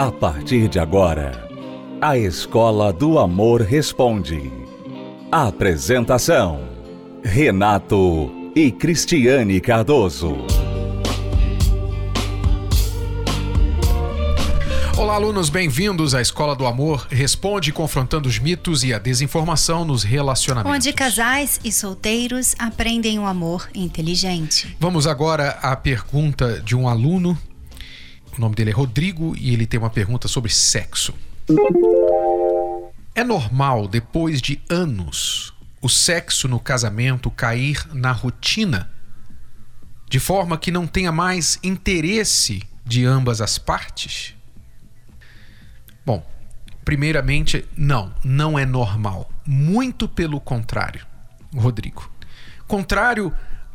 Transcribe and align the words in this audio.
A 0.00 0.10
partir 0.10 0.66
de 0.66 0.78
agora, 0.78 1.46
a 2.00 2.16
Escola 2.16 2.90
do 2.90 3.18
Amor 3.18 3.60
Responde. 3.60 4.50
Apresentação: 5.30 6.70
Renato 7.22 8.32
e 8.56 8.72
Cristiane 8.72 9.60
Cardoso. 9.60 10.38
Olá, 14.96 15.16
alunos, 15.16 15.50
bem-vindos 15.50 16.14
à 16.14 16.22
Escola 16.22 16.56
do 16.56 16.64
Amor 16.64 17.06
Responde 17.10 17.70
confrontando 17.70 18.26
os 18.26 18.38
mitos 18.38 18.82
e 18.82 18.94
a 18.94 18.98
desinformação 18.98 19.84
nos 19.84 20.02
relacionamentos. 20.02 20.74
Onde 20.74 20.94
casais 20.94 21.60
e 21.62 21.70
solteiros 21.70 22.54
aprendem 22.58 23.18
o 23.18 23.26
amor 23.26 23.68
inteligente. 23.74 24.74
Vamos 24.80 25.06
agora 25.06 25.58
à 25.60 25.76
pergunta 25.76 26.58
de 26.64 26.74
um 26.74 26.88
aluno. 26.88 27.36
O 28.36 28.40
nome 28.40 28.54
dele 28.54 28.70
é 28.70 28.74
Rodrigo 28.74 29.34
e 29.36 29.52
ele 29.52 29.66
tem 29.66 29.78
uma 29.78 29.90
pergunta 29.90 30.28
sobre 30.28 30.50
sexo. 30.50 31.14
É 33.14 33.24
normal, 33.24 33.88
depois 33.88 34.40
de 34.40 34.60
anos, 34.68 35.52
o 35.80 35.88
sexo 35.88 36.46
no 36.46 36.60
casamento 36.60 37.30
cair 37.30 37.86
na 37.92 38.12
rotina, 38.12 38.90
de 40.08 40.20
forma 40.20 40.58
que 40.58 40.70
não 40.70 40.86
tenha 40.86 41.12
mais 41.12 41.58
interesse 41.62 42.62
de 42.84 43.04
ambas 43.04 43.40
as 43.40 43.58
partes? 43.58 44.34
Bom, 46.04 46.24
primeiramente, 46.84 47.64
não, 47.76 48.14
não 48.24 48.58
é 48.58 48.64
normal. 48.64 49.30
Muito 49.44 50.08
pelo 50.08 50.40
contrário, 50.40 51.06
Rodrigo. 51.54 52.10
Contrário 52.66 53.32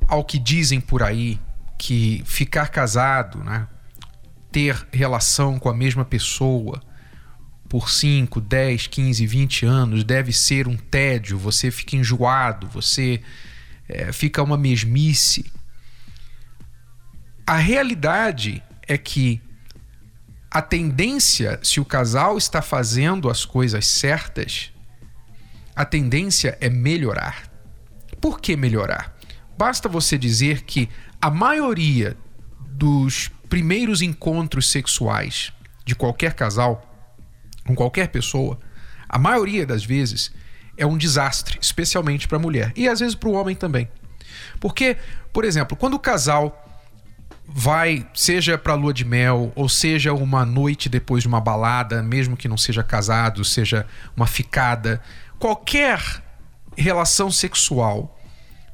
ao 0.08 0.24
que 0.24 0.40
dizem 0.40 0.80
por 0.80 1.04
aí, 1.04 1.40
que 1.78 2.24
ficar 2.26 2.70
casado, 2.70 3.44
né, 3.44 3.68
ter 4.56 4.88
relação 4.90 5.60
com 5.60 5.68
a 5.68 5.74
mesma 5.74 6.06
pessoa 6.06 6.82
por 7.68 7.90
5, 7.90 8.40
10, 8.40 8.88
15, 8.88 9.28
20 9.28 9.66
anos 9.66 10.04
deve 10.06 10.32
ser 10.32 10.66
um 10.66 10.78
tédio, 10.78 11.38
você 11.38 11.70
fica 11.70 11.98
enjoado, 11.98 12.66
você 12.70 13.22
é, 13.90 14.14
fica 14.14 14.42
uma 14.42 14.58
mesmice. 14.58 15.52
A 17.46 17.58
realidade 17.58 18.64
é 18.88 18.98
que 18.98 19.42
a 20.50 20.62
tendência, 20.62 21.60
se 21.62 21.82
o 21.82 21.86
casal 21.86 22.38
está 22.38 22.62
fazendo 22.62 23.30
as 23.30 23.44
coisas 23.44 23.86
certas, 23.86 24.72
a 25.76 25.84
tendência 25.84 26.58
é 26.62 26.70
melhorar. 26.70 27.52
Por 28.22 28.40
que 28.40 28.56
melhorar? 28.56 29.18
Basta 29.58 29.90
você 29.90 30.18
dizer 30.18 30.62
que 30.62 30.88
a 31.22 31.30
maioria 31.30 32.16
dos 32.70 33.35
primeiros 33.50 34.02
encontros 34.02 34.70
sexuais 34.70 35.52
de 35.86 35.96
qualquer 35.96 36.34
casal, 36.34 36.92
com 37.66 37.76
qualquer 37.76 38.10
pessoa, 38.10 38.60
a 39.08 39.18
maioria 39.18 39.66
das 39.66 39.84
vezes 39.84 40.32
é 40.78 40.86
um 40.86 40.98
desastre, 40.98 41.58
especialmente 41.62 42.28
para 42.28 42.38
a 42.38 42.42
mulher 42.42 42.74
e 42.76 42.88
às 42.88 43.00
vezes 43.00 43.16
para 43.16 43.30
o 43.30 43.34
homem 43.34 43.56
também. 43.56 43.88
Porque, 44.60 44.98
por 45.32 45.46
exemplo, 45.46 45.78
quando 45.78 45.94
o 45.94 46.00
casal 46.00 46.62
vai, 47.48 48.08
seja 48.14 48.58
para 48.58 48.74
lua 48.74 48.94
de 48.94 49.06
mel, 49.06 49.52
ou 49.56 49.70
seja 49.70 50.14
uma 50.14 50.46
noite 50.46 50.90
depois 50.90 51.22
de 51.24 51.28
uma 51.28 51.40
balada, 51.40 52.02
mesmo 52.02 52.36
que 52.36 52.48
não 52.48 52.58
seja 52.58 52.84
casado, 52.84 53.46
seja 53.46 53.86
uma 54.16 54.28
ficada, 54.28 55.02
qualquer 55.38 56.02
relação 56.76 57.32
sexual, 57.32 58.20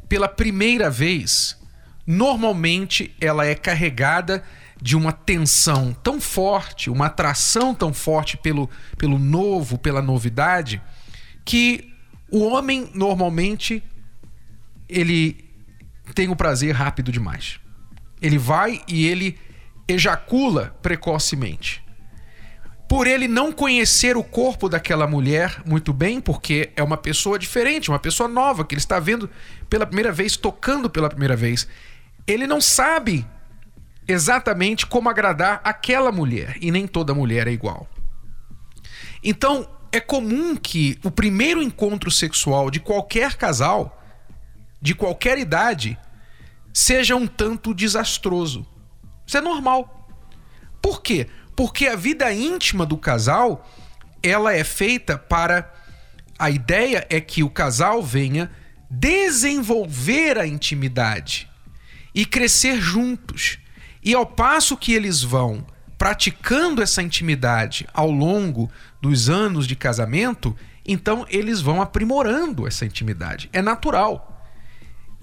pela 0.08 0.28
primeira 0.28 0.90
vez, 0.90 1.58
normalmente 2.08 3.16
ela 3.20 3.46
é 3.46 3.56
carregada 3.56 4.44
de 4.82 4.96
uma 4.96 5.12
tensão 5.12 5.94
tão 5.94 6.20
forte, 6.20 6.90
uma 6.90 7.06
atração 7.06 7.74
tão 7.76 7.94
forte 7.94 8.36
pelo, 8.36 8.69
pelo 8.97 9.19
novo, 9.19 9.78
pela 9.78 10.02
novidade, 10.02 10.81
que 11.46 11.94
o 12.31 12.40
homem 12.40 12.90
normalmente 12.94 13.84
ele 14.90 15.46
tem 16.16 16.30
o 16.30 16.36
prazer 16.36 16.74
rápido 16.74 17.12
demais. 17.12 17.59
Ele 18.22 18.38
vai 18.38 18.81
e 18.88 19.06
ele 19.06 19.38
ejacula 19.88 20.75
precocemente. 20.81 21.84
Por 22.90 23.08
ele 23.08 23.28
não 23.28 23.53
conhecer 23.53 24.18
o 24.18 24.24
corpo 24.24 24.68
daquela 24.68 25.08
mulher 25.08 25.62
muito 25.66 25.94
bem, 25.94 26.19
porque 26.19 26.72
é 26.75 26.84
uma 26.84 26.98
pessoa 26.98 27.40
diferente, 27.40 27.90
uma 27.90 28.00
pessoa 28.00 28.28
nova 28.28 28.66
que 28.66 28.74
ele 28.75 28.81
está 28.81 29.00
vendo 29.00 29.30
pela 29.69 29.86
primeira 29.86 30.12
vez, 30.12 30.36
tocando 30.36 30.90
pela 30.90 31.08
primeira 31.08 31.36
vez, 31.36 31.68
ele 32.28 32.46
não 32.46 32.59
sabe 32.59 33.25
exatamente 34.07 34.85
como 34.85 35.09
agradar 35.09 35.62
aquela 35.63 36.12
mulher, 36.12 36.57
e 36.62 36.72
nem 36.72 36.88
toda 36.88 37.13
mulher 37.13 37.47
é 37.47 37.51
igual. 37.51 37.88
Então, 39.23 39.67
é 39.91 40.00
comum 40.00 40.56
que 40.56 40.97
o 41.03 41.12
primeiro 41.12 41.62
encontro 41.62 42.09
sexual 42.09 42.72
de 42.72 42.79
qualquer 42.79 43.35
casal, 43.35 44.01
de 44.81 44.95
qualquer 44.95 45.38
idade, 45.38 45.97
seja 46.73 47.16
um 47.16 47.28
tanto 47.28 47.73
desastroso. 47.73 48.66
Isso 49.28 49.38
é 49.38 49.41
normal. 49.41 50.09
Por 50.81 51.01
quê? 51.01 51.28
Porque 51.56 51.88
a 51.88 51.95
vida 51.95 52.33
íntima 52.33 52.85
do 52.85 52.97
casal, 52.97 53.69
ela 54.23 54.53
é 54.53 54.63
feita 54.63 55.18
para 55.18 55.72
a 56.39 56.50
ideia 56.50 57.06
é 57.07 57.22
que 57.22 57.44
o 57.44 57.50
casal 57.51 58.01
venha 58.01 58.50
desenvolver 58.89 60.39
a 60.39 60.47
intimidade 60.47 61.47
e 62.16 62.25
crescer 62.25 62.81
juntos. 62.81 63.59
E 64.03 64.13
ao 64.13 64.25
passo 64.25 64.75
que 64.78 64.94
eles 64.94 65.22
vão 65.22 65.66
praticando 65.97 66.81
essa 66.81 67.03
intimidade 67.03 67.88
ao 67.94 68.09
longo 68.09 68.72
dos 69.00 69.29
anos 69.29 69.67
de 69.67 69.75
casamento, 69.75 70.56
então 70.85 71.25
eles 71.29 71.62
vão 71.62 71.79
aprimorando 71.81 72.67
essa 72.67 72.85
intimidade. 72.85 73.50
É 73.53 73.62
natural. 73.62 74.44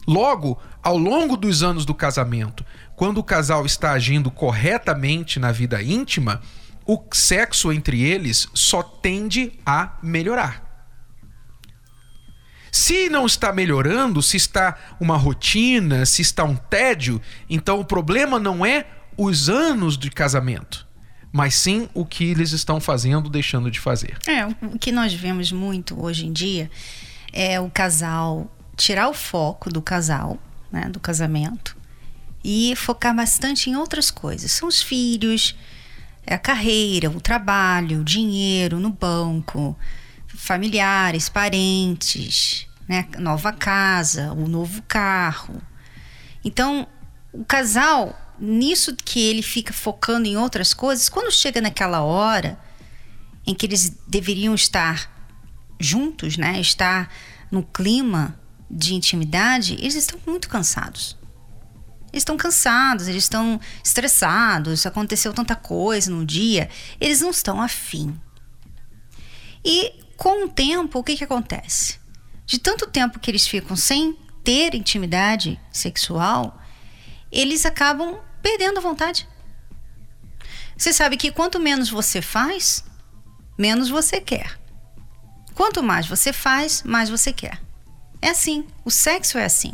Logo, 0.07 0.59
ao 0.83 0.97
longo 0.97 1.37
dos 1.37 1.63
anos 1.63 1.85
do 1.85 1.93
casamento, 1.95 2.65
quando 2.95 3.19
o 3.19 3.25
casal 3.25 3.67
está 3.67 3.93
agindo 3.93 4.31
corretamente 4.31 5.39
na 5.39 5.53
vida 5.53 5.83
íntima, 5.83 6.41
o 6.87 7.03
sexo 7.13 7.73
entre 7.73 8.03
eles 8.03 8.49
só 8.55 8.83
tende 8.83 9.53
a 9.67 9.99
melhorar. 10.03 10.68
Se 12.71 13.09
não 13.09 13.27
está 13.27 13.53
melhorando, 13.53 14.23
se 14.23 14.37
está 14.37 14.77
uma 15.01 15.17
rotina, 15.17 16.05
se 16.07 16.23
está 16.23 16.45
um 16.45 16.57
tédio, 16.57 17.21
então 17.49 17.81
o 17.81 17.85
problema 17.85 18.39
não 18.39 18.65
é 18.65 18.87
os 19.17 19.49
anos 19.49 19.99
de 19.99 20.11
casamento, 20.11 20.87
mas 21.33 21.55
sim 21.55 21.89
o 21.93 22.05
que 22.05 22.25
eles 22.25 22.53
estão 22.53 22.81
fazendo, 22.81 23.29
deixando 23.29 23.71
de 23.71 23.81
fazer. 23.81 24.17
É, 24.27 24.47
o 24.47 24.79
que 24.79 24.93
nós 24.93 25.13
vemos 25.13 25.51
muito 25.51 26.01
hoje 26.01 26.27
em 26.27 26.33
dia 26.33 26.71
é 27.33 27.61
o 27.61 27.69
casal 27.71 28.51
tirar 28.77 29.09
o 29.09 29.15
foco 29.15 29.71
do 29.71 29.83
casal, 29.83 30.39
né, 30.71 30.89
do 30.89 31.01
casamento, 31.01 31.77
e 32.45 32.75
focar 32.77 33.15
bastante 33.15 33.69
em 33.69 33.77
outras 33.77 34.11
coisas. 34.11 34.53
São 34.53 34.69
os 34.69 34.81
filhos, 34.81 35.57
é 36.25 36.35
a 36.35 36.39
carreira, 36.39 37.11
o 37.11 37.21
trabalho, 37.21 38.01
o 38.01 38.05
dinheiro 38.05 38.79
no 38.79 38.91
banco, 38.91 39.77
familiares, 40.39 41.29
parentes, 41.29 42.67
né, 42.89 43.09
nova 43.19 43.53
casa, 43.53 44.33
o 44.33 44.47
novo 44.47 44.81
carro. 44.83 45.61
Então, 46.45 46.87
o 47.33 47.45
casal, 47.45 48.17
nisso 48.39 48.95
que 48.95 49.21
ele 49.21 49.43
fica 49.43 49.73
focando 49.73 50.29
em 50.29 50.37
outras 50.37 50.73
coisas, 50.73 51.09
quando 51.09 51.33
chega 51.33 51.61
naquela 51.61 52.03
hora 52.03 52.59
em 53.45 53.53
que 53.53 53.67
eles 53.67 53.99
deveriam 54.07 54.55
estar 54.55 55.11
juntos, 55.79 56.37
né, 56.37 56.61
estar 56.61 57.13
no 57.51 57.65
clima 57.65 58.39
de 58.71 58.95
intimidade, 58.95 59.75
eles 59.75 59.97
estão 59.97 60.21
muito 60.25 60.49
cansados. 60.49 61.19
Eles 62.13 62.23
estão 62.23 62.37
cansados, 62.37 63.09
eles 63.09 63.25
estão 63.25 63.61
estressados, 63.85 64.87
aconteceu 64.87 65.35
tanta 65.35 65.57
coisa 65.57 66.11
no 66.13 66.25
dia, 66.25 66.71
eles 67.01 67.21
não 67.21 67.31
estão 67.31 67.61
afim. 67.61 68.19
E 69.65 70.07
com 70.19 70.47
o 70.47 70.49
tempo, 70.49 70.99
o 70.99 71.05
que, 71.05 71.17
que 71.17 71.23
acontece? 71.23 72.01
De 72.45 72.59
tanto 72.59 72.91
tempo 72.91 73.21
que 73.21 73.31
eles 73.31 73.47
ficam 73.47 73.77
sem 73.77 74.19
ter 74.43 74.75
intimidade 74.75 75.61
sexual, 75.73 76.61
eles 77.31 77.65
acabam 77.65 78.19
perdendo 78.43 78.79
a 78.79 78.83
vontade. 78.83 79.29
Você 80.77 80.93
sabe 80.93 81.17
que 81.17 81.31
quanto 81.31 81.61
menos 81.61 81.89
você 81.89 82.21
faz, 82.21 82.85
menos 83.57 83.89
você 83.89 84.21
quer. 84.21 84.59
Quanto 85.55 85.85
mais 85.85 86.09
você 86.09 86.33
faz, 86.33 86.83
mais 86.83 87.09
você 87.09 87.33
quer. 87.33 87.63
É 88.21 88.31
assim, 88.31 88.67
o 88.85 88.91
sexo 88.91 89.39
é 89.39 89.45
assim. 89.45 89.73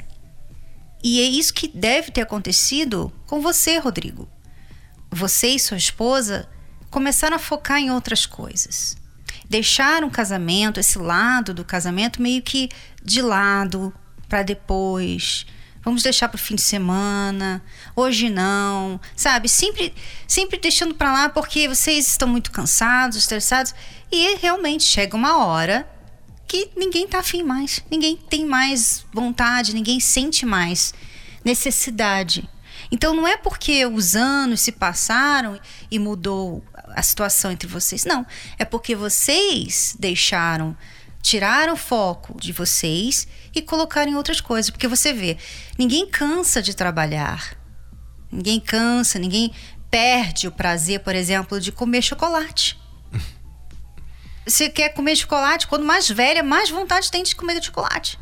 E 1.03 1.23
é 1.23 1.25
isso 1.25 1.55
que 1.55 1.69
deve 1.69 2.11
ter 2.11 2.21
acontecido 2.21 3.11
com 3.27 3.41
você, 3.41 3.79
Rodrigo. 3.79 4.29
Você 5.11 5.49
e 5.49 5.59
sua 5.59 5.79
esposa 5.79 6.47
começaram 6.91 7.37
a 7.37 7.41
focar 7.41 7.79
em 7.79 7.91
outras 7.91 8.27
coisas. 8.27 9.03
Deixaram 9.49 10.09
o 10.09 10.11
casamento, 10.11 10.81
esse 10.81 10.99
lado 10.99 11.53
do 11.53 11.65
casamento, 11.65 12.21
meio 12.21 12.43
que 12.43 12.69
de 13.03 13.21
lado 13.21 13.93
para 14.29 14.43
depois. 14.43 15.47
Vamos 15.85 16.03
deixar 16.03 16.29
para 16.29 16.37
o 16.37 16.41
fim 16.41 16.55
de 16.55 16.63
semana. 16.63 17.63
Hoje 17.95 18.31
não, 18.31 18.99
sabe? 19.15 19.49
Sempre, 19.49 19.95
sempre 20.27 20.59
deixando 20.59 20.95
para 20.95 21.13
lá 21.13 21.29
porque 21.29 21.69
vocês 21.69 22.09
estão 22.09 22.27
muito 22.27 22.51
cansados, 22.51 23.19
estressados 23.19 23.75
e 24.11 24.37
realmente 24.37 24.83
chega 24.83 25.15
uma 25.15 25.45
hora 25.45 25.87
que 26.49 26.71
ninguém 26.77 27.07
tá 27.07 27.19
afim 27.19 27.43
mais, 27.43 27.83
ninguém 27.91 28.17
tem 28.17 28.47
mais 28.47 29.05
vontade, 29.13 29.75
ninguém 29.75 30.01
sente 30.01 30.47
mais 30.47 30.95
necessidade. 31.45 32.49
Então 32.95 33.13
não 33.13 33.27
é 33.27 33.37
porque 33.37 33.85
os 33.85 34.15
anos 34.15 34.61
se 34.61 34.71
passaram 34.71 35.61
e 35.91 35.99
mudou 35.99 36.65
a 36.95 37.03
situação 37.03 37.51
entre 37.51 37.67
vocês. 37.67 38.05
Não, 38.05 38.25
é 38.57 38.65
porque 38.65 38.95
vocês 38.95 39.97
deixaram, 39.99 40.77
tiraram 41.21 41.73
o 41.73 41.77
foco 41.77 42.39
de 42.41 42.53
vocês 42.53 43.27
e 43.53 43.61
colocaram 43.61 44.13
em 44.13 44.15
outras 44.15 44.41
coisas. 44.41 44.71
Porque 44.71 44.87
você 44.87 45.13
vê, 45.13 45.37
ninguém 45.77 46.07
cansa 46.07 46.63
de 46.63 46.73
trabalhar. 46.73 47.59
Ninguém 48.31 48.61
cansa, 48.61 49.19
ninguém 49.19 49.53
perde 49.91 50.47
o 50.47 50.53
prazer, 50.53 51.01
por 51.01 51.17
exemplo, 51.17 51.59
de 51.59 51.73
comer 51.73 52.01
chocolate. 52.01 52.79
Você 54.47 54.69
quer 54.69 54.91
comer 54.91 55.17
chocolate, 55.17 55.67
quando 55.67 55.85
mais 55.85 56.09
velha, 56.09 56.45
mais 56.45 56.71
vontade 56.71 57.11
tem 57.11 57.25
de 57.25 57.35
comer 57.35 57.61
chocolate. 57.61 58.21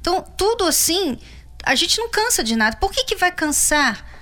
Então, 0.00 0.22
tudo 0.22 0.64
assim, 0.64 1.18
a 1.62 1.74
gente 1.74 1.98
não 1.98 2.08
cansa 2.10 2.42
de 2.42 2.56
nada. 2.56 2.76
Por 2.76 2.90
que, 2.90 3.04
que 3.04 3.16
vai 3.16 3.30
cansar 3.30 4.13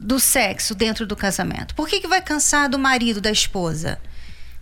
do 0.00 0.18
sexo 0.18 0.74
dentro 0.74 1.06
do 1.06 1.14
casamento? 1.14 1.74
Por 1.74 1.86
que, 1.86 2.00
que 2.00 2.08
vai 2.08 2.22
cansar 2.22 2.70
do 2.70 2.78
marido, 2.78 3.20
da 3.20 3.30
esposa? 3.30 4.00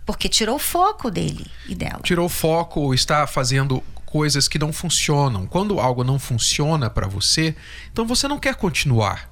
Porque 0.05 0.27
tirou 0.27 0.57
o 0.57 0.59
foco 0.59 1.09
dele 1.09 1.49
e 1.67 1.73
dela. 1.73 2.01
Tirou 2.03 2.25
o 2.25 2.29
foco 2.29 2.93
está 2.93 3.25
fazendo 3.25 3.81
coisas 4.05 4.47
que 4.47 4.59
não 4.59 4.73
funcionam. 4.73 5.45
Quando 5.45 5.79
algo 5.79 6.03
não 6.03 6.19
funciona 6.19 6.89
para 6.89 7.07
você, 7.07 7.55
então 7.91 8.05
você 8.05 8.27
não 8.27 8.37
quer 8.37 8.55
continuar. 8.55 9.29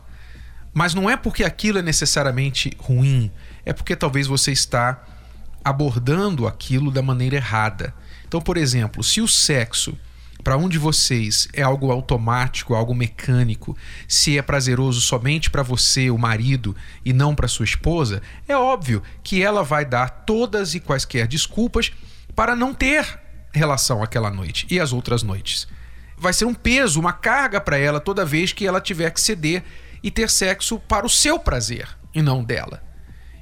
Mas 0.73 0.93
não 0.93 1.09
é 1.09 1.17
porque 1.17 1.43
aquilo 1.43 1.79
é 1.79 1.81
necessariamente 1.81 2.71
ruim, 2.79 3.31
é 3.65 3.73
porque 3.73 3.95
talvez 3.95 4.27
você 4.27 4.51
está 4.51 5.03
abordando 5.63 6.47
aquilo 6.47 6.91
da 6.91 7.01
maneira 7.01 7.35
errada. 7.35 7.93
Então, 8.27 8.39
por 8.39 8.55
exemplo, 8.55 9.03
se 9.03 9.19
o 9.19 9.27
sexo 9.27 9.97
para 10.47 10.55
um 10.55 10.69
de 10.69 10.77
vocês 10.77 11.49
é 11.51 11.61
algo 11.61 11.91
automático, 11.91 12.73
algo 12.73 12.95
mecânico, 12.95 13.75
se 14.07 14.37
é 14.37 14.41
prazeroso 14.41 15.01
somente 15.01 15.49
para 15.49 15.61
você, 15.61 16.09
o 16.09 16.17
marido, 16.17 16.73
e 17.03 17.11
não 17.11 17.35
para 17.35 17.49
sua 17.49 17.65
esposa, 17.65 18.21
é 18.47 18.55
óbvio 18.55 19.03
que 19.21 19.43
ela 19.43 19.61
vai 19.61 19.83
dar 19.83 20.09
todas 20.09 20.73
e 20.73 20.79
quaisquer 20.79 21.27
desculpas 21.27 21.91
para 22.33 22.55
não 22.55 22.73
ter 22.73 23.19
relação 23.51 24.01
aquela 24.01 24.31
noite 24.31 24.65
e 24.69 24.79
as 24.79 24.93
outras 24.93 25.21
noites. 25.21 25.67
Vai 26.17 26.31
ser 26.31 26.45
um 26.45 26.53
peso, 26.53 26.97
uma 26.97 27.11
carga 27.11 27.59
para 27.59 27.77
ela 27.77 27.99
toda 27.99 28.23
vez 28.23 28.53
que 28.53 28.65
ela 28.65 28.79
tiver 28.79 29.11
que 29.11 29.19
ceder 29.19 29.65
e 30.01 30.09
ter 30.09 30.29
sexo 30.29 30.79
para 30.79 31.05
o 31.05 31.09
seu 31.09 31.37
prazer 31.37 31.89
e 32.15 32.21
não 32.21 32.41
dela. 32.41 32.81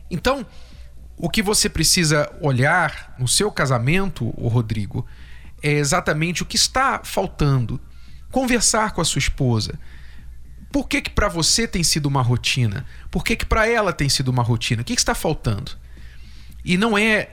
Então, 0.09 0.43
o 1.15 1.29
que 1.29 1.43
você 1.43 1.69
precisa 1.69 2.35
olhar 2.41 3.13
no 3.19 3.27
seu 3.27 3.51
casamento, 3.51 4.33
o 4.35 4.47
Rodrigo, 4.47 5.05
é 5.65 5.71
exatamente 5.71 6.43
o 6.43 6.45
que 6.45 6.55
está 6.55 7.01
faltando. 7.03 7.81
Conversar 8.31 8.91
com 8.91 9.01
a 9.01 9.05
sua 9.05 9.17
esposa. 9.17 9.79
Por 10.71 10.87
que 10.87 11.01
que 11.01 11.09
para 11.09 11.27
você 11.27 11.67
tem 11.67 11.83
sido 11.83 12.05
uma 12.05 12.21
rotina? 12.21 12.85
Por 13.09 13.23
que 13.23 13.35
que 13.35 13.47
para 13.47 13.67
ela 13.67 13.91
tem 13.91 14.07
sido 14.07 14.27
uma 14.27 14.43
rotina? 14.43 14.83
O 14.83 14.85
que, 14.85 14.93
que 14.93 15.01
está 15.01 15.15
faltando? 15.15 15.71
E 16.63 16.77
não 16.77 16.95
é 16.95 17.29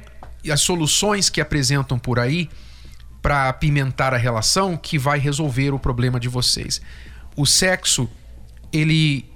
as 0.51 0.63
soluções 0.63 1.29
que 1.29 1.43
apresentam 1.43 1.99
por 1.99 2.19
aí 2.19 2.49
para 3.21 3.51
apimentar 3.51 4.15
a 4.15 4.17
relação 4.17 4.79
que 4.79 4.97
vai 4.97 5.19
resolver 5.19 5.75
o 5.75 5.79
problema 5.79 6.19
de 6.19 6.29
vocês. 6.29 6.81
O 7.37 7.45
sexo, 7.45 8.09
ele 8.73 9.31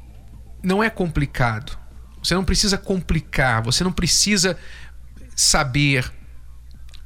não 0.62 0.82
é 0.82 0.88
complicado. 0.88 1.78
Você 2.22 2.34
não 2.34 2.46
precisa 2.46 2.78
complicar, 2.78 3.62
você 3.62 3.84
não 3.84 3.92
precisa 3.92 4.56
saber 5.36 6.10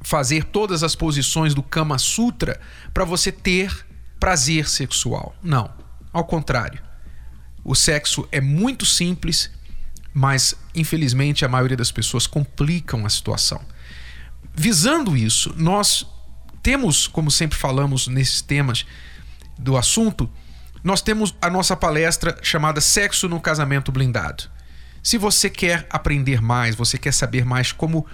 fazer 0.01 0.45
todas 0.45 0.83
as 0.83 0.95
posições 0.95 1.53
do 1.53 1.61
Kama 1.61 1.97
Sutra 1.97 2.59
para 2.93 3.05
você 3.05 3.31
ter 3.31 3.85
prazer 4.19 4.67
sexual. 4.67 5.35
Não, 5.41 5.71
ao 6.11 6.23
contrário. 6.23 6.81
O 7.63 7.75
sexo 7.75 8.27
é 8.31 8.41
muito 8.41 8.85
simples, 8.85 9.51
mas 10.13 10.55
infelizmente 10.73 11.45
a 11.45 11.47
maioria 11.47 11.77
das 11.77 11.91
pessoas 11.91 12.25
complicam 12.25 13.05
a 13.05 13.09
situação. 13.09 13.61
Visando 14.53 15.15
isso, 15.15 15.53
nós 15.55 16.05
temos, 16.63 17.07
como 17.07 17.29
sempre 17.29 17.57
falamos 17.57 18.07
nesses 18.07 18.41
temas 18.41 18.85
do 19.57 19.77
assunto, 19.77 20.29
nós 20.83 21.01
temos 21.01 21.35
a 21.39 21.49
nossa 21.49 21.75
palestra 21.75 22.37
chamada 22.41 22.81
Sexo 22.81 23.29
no 23.29 23.39
Casamento 23.39 23.91
Blindado. 23.91 24.49
Se 25.03 25.17
você 25.17 25.49
quer 25.49 25.87
aprender 25.89 26.41
mais, 26.41 26.75
você 26.75 26.97
quer 26.97 27.13
saber 27.13 27.45
mais 27.45 27.71
como 27.71 28.05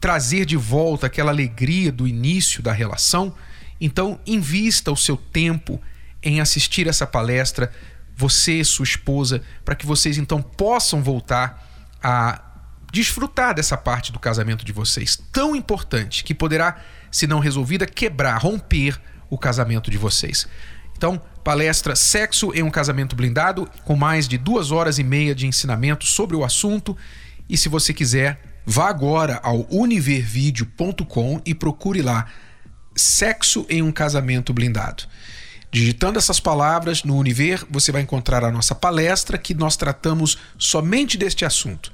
trazer 0.00 0.46
de 0.46 0.56
volta 0.56 1.06
aquela 1.06 1.30
alegria 1.30 1.92
do 1.92 2.08
início 2.08 2.62
da 2.62 2.72
relação, 2.72 3.34
então 3.80 4.18
invista 4.26 4.90
o 4.90 4.96
seu 4.96 5.16
tempo 5.16 5.80
em 6.22 6.40
assistir 6.40 6.88
essa 6.88 7.06
palestra, 7.06 7.70
você 8.16 8.60
e 8.60 8.64
sua 8.64 8.84
esposa, 8.84 9.42
para 9.64 9.74
que 9.74 9.86
vocês 9.86 10.18
então 10.18 10.42
possam 10.42 11.02
voltar 11.02 11.66
a 12.02 12.42
desfrutar 12.92 13.54
dessa 13.54 13.76
parte 13.76 14.10
do 14.10 14.18
casamento 14.18 14.64
de 14.64 14.72
vocês, 14.72 15.22
tão 15.30 15.54
importante 15.54 16.24
que 16.24 16.34
poderá, 16.34 16.80
se 17.10 17.26
não 17.26 17.38
resolvida, 17.38 17.86
quebrar, 17.86 18.38
romper 18.38 19.00
o 19.28 19.38
casamento 19.38 19.90
de 19.90 19.96
vocês. 19.96 20.46
Então, 20.96 21.20
palestra 21.44 21.94
Sexo 21.96 22.52
em 22.52 22.62
um 22.62 22.70
Casamento 22.70 23.16
Blindado, 23.16 23.68
com 23.84 23.96
mais 23.96 24.28
de 24.28 24.36
duas 24.36 24.70
horas 24.70 24.98
e 24.98 25.04
meia 25.04 25.34
de 25.34 25.46
ensinamento 25.46 26.04
sobre 26.04 26.36
o 26.36 26.44
assunto. 26.44 26.96
E 27.48 27.56
se 27.56 27.68
você 27.68 27.94
quiser, 27.94 28.49
Vá 28.64 28.88
agora 28.88 29.40
ao 29.42 29.66
univervideo.com 29.70 31.40
e 31.44 31.54
procure 31.54 32.02
lá 32.02 32.26
Sexo 32.94 33.64
em 33.68 33.82
um 33.82 33.90
Casamento 33.90 34.52
Blindado. 34.52 35.04
Digitando 35.72 36.18
essas 36.18 36.40
palavras 36.40 37.04
no 37.04 37.16
Univer, 37.16 37.64
você 37.70 37.92
vai 37.92 38.02
encontrar 38.02 38.44
a 38.44 38.50
nossa 38.50 38.74
palestra 38.74 39.38
que 39.38 39.54
nós 39.54 39.76
tratamos 39.76 40.36
somente 40.58 41.16
deste 41.16 41.44
assunto. 41.44 41.92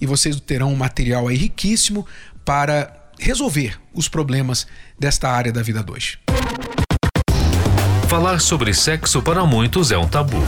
E 0.00 0.06
vocês 0.06 0.40
terão 0.40 0.72
um 0.72 0.76
material 0.76 1.28
aí 1.28 1.36
riquíssimo 1.36 2.06
para 2.44 2.94
resolver 3.18 3.78
os 3.92 4.08
problemas 4.08 4.66
desta 4.98 5.28
área 5.28 5.52
da 5.52 5.62
vida 5.62 5.82
2. 5.82 6.18
Falar 8.08 8.40
sobre 8.40 8.72
sexo 8.72 9.20
para 9.20 9.44
muitos 9.44 9.90
é 9.90 9.98
um 9.98 10.08
tabu. 10.08 10.42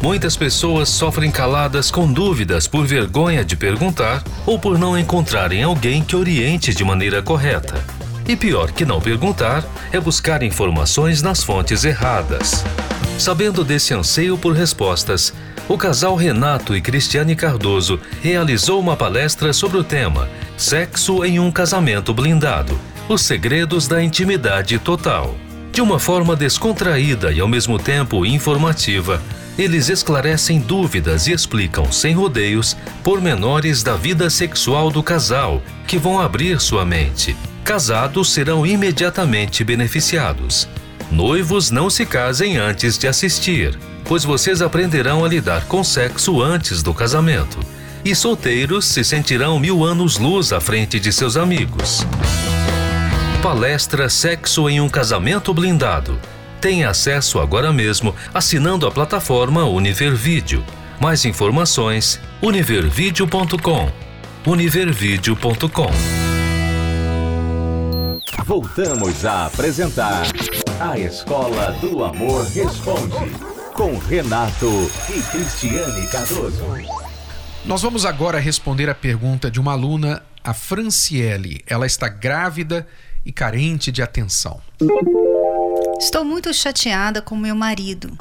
Muitas 0.00 0.36
pessoas 0.36 0.88
sofrem 0.88 1.30
caladas 1.30 1.90
com 1.90 2.10
dúvidas 2.10 2.68
por 2.68 2.86
vergonha 2.86 3.44
de 3.44 3.56
perguntar 3.56 4.22
ou 4.44 4.58
por 4.58 4.78
não 4.78 4.98
encontrarem 4.98 5.62
alguém 5.62 6.02
que 6.02 6.14
oriente 6.14 6.74
de 6.74 6.84
maneira 6.84 7.22
correta. 7.22 7.82
E 8.28 8.36
pior 8.36 8.72
que 8.72 8.84
não 8.84 9.00
perguntar 9.00 9.64
é 9.92 9.98
buscar 9.98 10.42
informações 10.42 11.22
nas 11.22 11.42
fontes 11.42 11.84
erradas. 11.84 12.64
Sabendo 13.18 13.64
desse 13.64 13.94
anseio 13.94 14.36
por 14.36 14.52
respostas, 14.52 15.32
o 15.68 15.78
casal 15.78 16.14
Renato 16.14 16.76
e 16.76 16.80
Cristiane 16.80 17.34
Cardoso 17.34 17.98
realizou 18.22 18.78
uma 18.78 18.96
palestra 18.96 19.52
sobre 19.52 19.78
o 19.78 19.84
tema 19.84 20.28
Sexo 20.56 21.24
em 21.24 21.40
um 21.40 21.50
Casamento 21.50 22.12
Blindado 22.12 22.78
Os 23.08 23.22
Segredos 23.22 23.88
da 23.88 24.02
Intimidade 24.02 24.78
Total. 24.78 25.34
De 25.72 25.80
uma 25.80 25.98
forma 25.98 26.36
descontraída 26.36 27.32
e 27.32 27.40
ao 27.40 27.48
mesmo 27.48 27.78
tempo 27.78 28.24
informativa, 28.24 29.20
eles 29.58 29.88
esclarecem 29.88 30.60
dúvidas 30.60 31.26
e 31.26 31.32
explicam 31.32 31.90
sem 31.90 32.14
rodeios 32.14 32.76
pormenores 33.02 33.82
da 33.82 33.96
vida 33.96 34.28
sexual 34.28 34.90
do 34.90 35.02
casal 35.02 35.62
que 35.86 35.98
vão 35.98 36.20
abrir 36.20 36.60
sua 36.60 36.84
mente. 36.84 37.34
Casados 37.64 38.32
serão 38.32 38.66
imediatamente 38.66 39.64
beneficiados. 39.64 40.68
Noivos 41.10 41.70
não 41.70 41.88
se 41.88 42.04
casem 42.04 42.58
antes 42.58 42.98
de 42.98 43.08
assistir, 43.08 43.78
pois 44.04 44.24
vocês 44.24 44.60
aprenderão 44.60 45.24
a 45.24 45.28
lidar 45.28 45.64
com 45.66 45.82
sexo 45.82 46.42
antes 46.42 46.82
do 46.82 46.92
casamento. 46.92 47.58
E 48.04 48.14
solteiros 48.14 48.84
se 48.84 49.02
sentirão 49.02 49.58
mil 49.58 49.82
anos 49.82 50.18
luz 50.18 50.52
à 50.52 50.60
frente 50.60 51.00
de 51.00 51.12
seus 51.12 51.36
amigos. 51.36 52.06
Palestra 53.42 54.08
Sexo 54.08 54.68
em 54.68 54.80
um 54.80 54.88
Casamento 54.88 55.52
Blindado 55.54 56.18
Tenha 56.60 56.90
acesso 56.90 57.38
agora 57.38 57.72
mesmo 57.72 58.14
assinando 58.32 58.86
a 58.86 58.90
plataforma 58.90 59.64
Univervídeo. 59.64 60.64
Mais 61.00 61.24
informações: 61.24 62.20
univervideo.com. 62.42 63.90
univervideo.com. 64.46 66.26
Voltamos 68.44 69.24
a 69.24 69.46
apresentar 69.46 70.26
A 70.78 70.98
Escola 70.98 71.72
do 71.80 72.04
Amor 72.04 72.44
Responde 72.46 73.56
com 73.74 73.98
Renato 73.98 74.90
e 75.10 75.20
Cristiane 75.30 76.06
Cardoso. 76.06 76.64
Nós 77.64 77.82
vamos 77.82 78.06
agora 78.06 78.38
responder 78.38 78.88
a 78.88 78.94
pergunta 78.94 79.50
de 79.50 79.60
uma 79.60 79.72
aluna, 79.72 80.22
a 80.42 80.54
Franciele. 80.54 81.62
Ela 81.66 81.84
está 81.84 82.08
grávida 82.08 82.86
e 83.24 83.32
carente 83.32 83.90
de 83.90 84.00
atenção. 84.00 84.60
Estou 85.98 86.24
muito 86.24 86.52
chateada 86.52 87.22
com 87.22 87.34
meu 87.36 87.56
marido. 87.56 88.16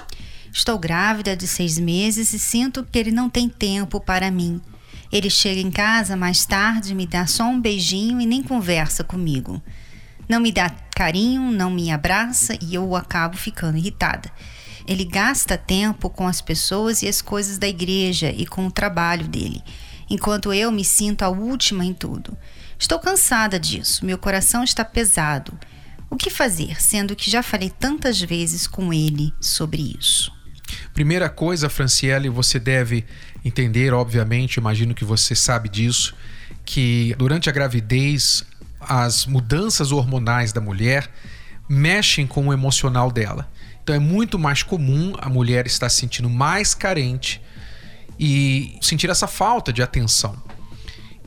Estou 0.52 0.80
grávida 0.80 1.36
de 1.36 1.46
seis 1.46 1.78
meses 1.78 2.32
e 2.32 2.40
sinto 2.40 2.86
que 2.90 2.98
ele 2.98 3.12
não 3.12 3.30
tem 3.30 3.50
tempo 3.50 4.00
para 4.00 4.32
mim. 4.32 4.62
Ele 5.12 5.30
chega 5.30 5.60
em 5.60 5.70
casa 5.70 6.16
mais 6.16 6.46
tarde, 6.46 6.96
me 6.96 7.06
dá 7.06 7.28
só 7.28 7.44
um 7.44 7.60
beijinho 7.60 8.22
e 8.22 8.26
nem 8.26 8.42
conversa 8.42 9.04
comigo. 9.04 9.62
Não 10.28 10.40
me 10.40 10.52
dá 10.52 10.70
carinho, 10.96 11.52
não 11.52 11.70
me 11.70 11.92
abraça 11.92 12.58
e 12.62 12.76
eu 12.76 12.96
acabo 12.96 13.36
ficando 13.36 13.78
irritada. 13.78 14.32
Ele 14.88 15.04
gasta 15.04 15.58
tempo 15.58 16.10
com 16.10 16.26
as 16.28 16.40
pessoas 16.40 17.02
e 17.02 17.08
as 17.08 17.22
coisas 17.22 17.58
da 17.58 17.68
igreja 17.68 18.32
e 18.32 18.46
com 18.46 18.66
o 18.66 18.72
trabalho 18.72 19.28
dele, 19.28 19.62
enquanto 20.10 20.54
eu 20.54 20.72
me 20.72 20.86
sinto 20.86 21.24
a 21.24 21.30
última 21.30 21.84
em 21.84 21.94
tudo. 21.94 22.38
Estou 22.80 23.00
cansada 23.00 23.60
disso, 23.60 24.06
meu 24.06 24.18
coração 24.18 24.64
está 24.64 24.86
pesado. 24.86 25.58
O 26.10 26.16
que 26.16 26.30
fazer, 26.30 26.82
sendo 26.82 27.16
que 27.16 27.30
já 27.30 27.44
falei 27.44 27.70
tantas 27.70 28.22
vezes 28.22 28.68
com 28.68 28.94
ele 28.94 29.34
sobre 29.40 29.96
isso? 30.00 30.32
Primeira 30.94 31.30
coisa, 31.30 31.70
Franciele, 31.70 32.30
você 32.30 32.60
deve 32.60 33.06
entender, 33.44 33.94
obviamente, 33.94 34.58
imagino 34.58 34.96
que 34.96 35.06
você 35.06 35.36
sabe 35.36 35.70
disso, 35.70 36.16
que 36.64 37.14
durante 37.18 37.50
a 37.50 37.52
gravidez 37.52 38.44
as 38.80 39.26
mudanças 39.26 39.92
hormonais 39.92 40.54
da 40.54 40.62
mulher 40.62 41.10
mexem 41.68 42.26
com 42.26 42.48
o 42.48 42.54
emocional 42.54 43.12
dela. 43.12 43.50
Então 43.84 43.96
é 43.96 44.00
muito 44.00 44.40
mais 44.40 44.64
comum 44.64 45.14
a 45.20 45.30
mulher 45.30 45.68
estar 45.68 45.90
se 45.90 45.98
sentindo 46.00 46.30
mais 46.30 46.74
carente 46.74 47.42
e 48.20 48.78
sentir 48.82 49.10
essa 49.10 49.28
falta 49.28 49.74
de 49.74 49.82
atenção. 49.82 50.42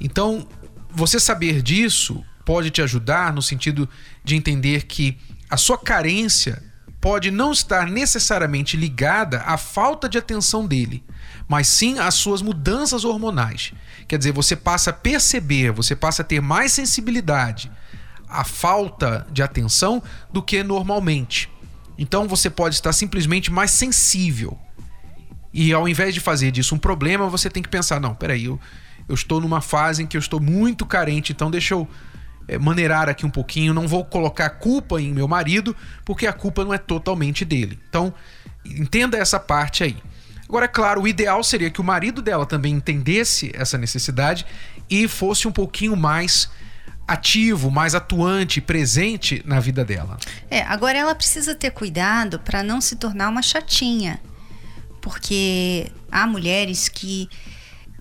Então, 0.01 0.47
você 0.91 1.21
saber 1.21 1.63
disso 1.63 2.25
pode 2.45 2.71
te 2.71 2.81
ajudar 2.81 3.33
no 3.33 3.43
sentido 3.43 3.89
de 4.29 4.37
entender 4.37 4.85
que 4.85 5.19
a 5.51 5.57
sua 5.57 5.79
carência 5.79 6.63
pode 7.01 7.31
não 7.31 7.53
estar 7.53 7.87
necessariamente 7.87 8.77
ligada 8.77 9.41
à 9.43 9.57
falta 9.57 10.09
de 10.09 10.19
atenção 10.19 10.67
dele, 10.67 11.03
mas 11.49 11.69
sim 11.69 11.99
às 11.99 12.15
suas 12.15 12.43
mudanças 12.43 13.05
hormonais. 13.05 13.73
Quer 14.07 14.19
dizer, 14.19 14.33
você 14.33 14.55
passa 14.55 14.91
a 14.91 14.93
perceber, 14.93 15.73
você 15.73 15.97
passa 15.97 16.23
a 16.23 16.25
ter 16.25 16.41
mais 16.41 16.73
sensibilidade 16.73 17.71
à 18.29 18.45
falta 18.45 19.27
de 19.33 19.43
atenção 19.43 20.03
do 20.31 20.43
que 20.43 20.63
normalmente. 20.63 21.51
Então 21.97 22.29
você 22.29 22.51
pode 22.51 22.75
estar 22.75 22.93
simplesmente 22.93 23.51
mais 23.51 23.71
sensível. 23.71 24.59
E 25.55 25.73
ao 25.73 25.89
invés 25.89 26.13
de 26.13 26.21
fazer 26.21 26.51
disso 26.51 26.75
um 26.75 26.79
problema, 26.79 27.29
você 27.29 27.49
tem 27.49 27.63
que 27.63 27.69
pensar: 27.69 27.99
não, 27.99 28.15
peraí, 28.15 28.45
eu, 28.45 28.61
eu 29.09 29.15
estou 29.15 29.41
numa 29.41 29.63
fase 29.63 30.03
em 30.03 30.07
que 30.07 30.17
eu 30.17 30.21
estou 30.21 30.41
muito 30.41 30.85
carente, 30.85 31.33
então 31.33 31.51
deixa 31.51 31.75
eu 31.75 31.89
é, 32.49 32.59
maneirar 32.59 33.09
aqui 33.11 33.27
um 33.27 33.31
pouquinho, 33.31 33.75
não 33.75 33.87
vou 33.87 34.03
colocar 34.05 34.49
culpa 34.49 35.01
em 35.01 35.13
meu 35.13 35.29
marido, 35.29 35.77
porque 36.05 36.27
a 36.27 36.33
culpa 36.33 36.65
não 36.65 36.73
é 36.73 36.79
totalmente 36.79 37.45
dele. 37.45 37.79
Então, 37.89 38.13
entenda 38.65 39.19
essa 39.19 39.39
parte 39.39 39.85
aí. 39.85 39.97
Agora, 40.49 40.65
é 40.65 40.69
claro, 40.69 41.03
o 41.03 41.09
ideal 41.09 41.45
seria 41.45 41.71
que 41.71 41.81
o 41.81 41.85
marido 41.85 42.23
dela 42.23 42.47
também 42.47 42.73
entendesse 42.73 43.53
essa 43.55 43.77
necessidade 43.77 44.47
e 44.89 45.07
fosse 45.07 45.47
um 45.47 45.53
pouquinho 45.53 45.95
mais 45.95 46.51
ativo, 47.07 47.71
mais 47.71 47.95
atuante, 47.95 48.59
presente 48.61 49.43
na 49.45 49.61
vida 49.61 49.85
dela. 49.85 50.17
É, 50.51 50.63
agora 50.63 50.97
ela 50.97 51.15
precisa 51.15 51.55
ter 51.55 51.71
cuidado 51.71 52.39
para 52.41 52.63
não 52.63 52.81
se 52.81 52.97
tornar 52.97 53.29
uma 53.29 53.43
chatinha. 53.43 54.21
Porque 55.03 55.93
há 56.11 56.27
mulheres 56.27 56.89
que 56.89 57.29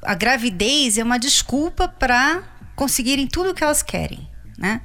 a 0.02 0.16
gravidez 0.16 0.98
é 0.98 1.04
uma 1.04 1.20
desculpa 1.20 1.88
para 1.88 2.44
conseguirem 2.78 3.28
tudo 3.28 3.50
o 3.50 3.54
que 3.54 3.64
elas 3.64 3.84
querem 3.84 4.28
né? 4.58 4.82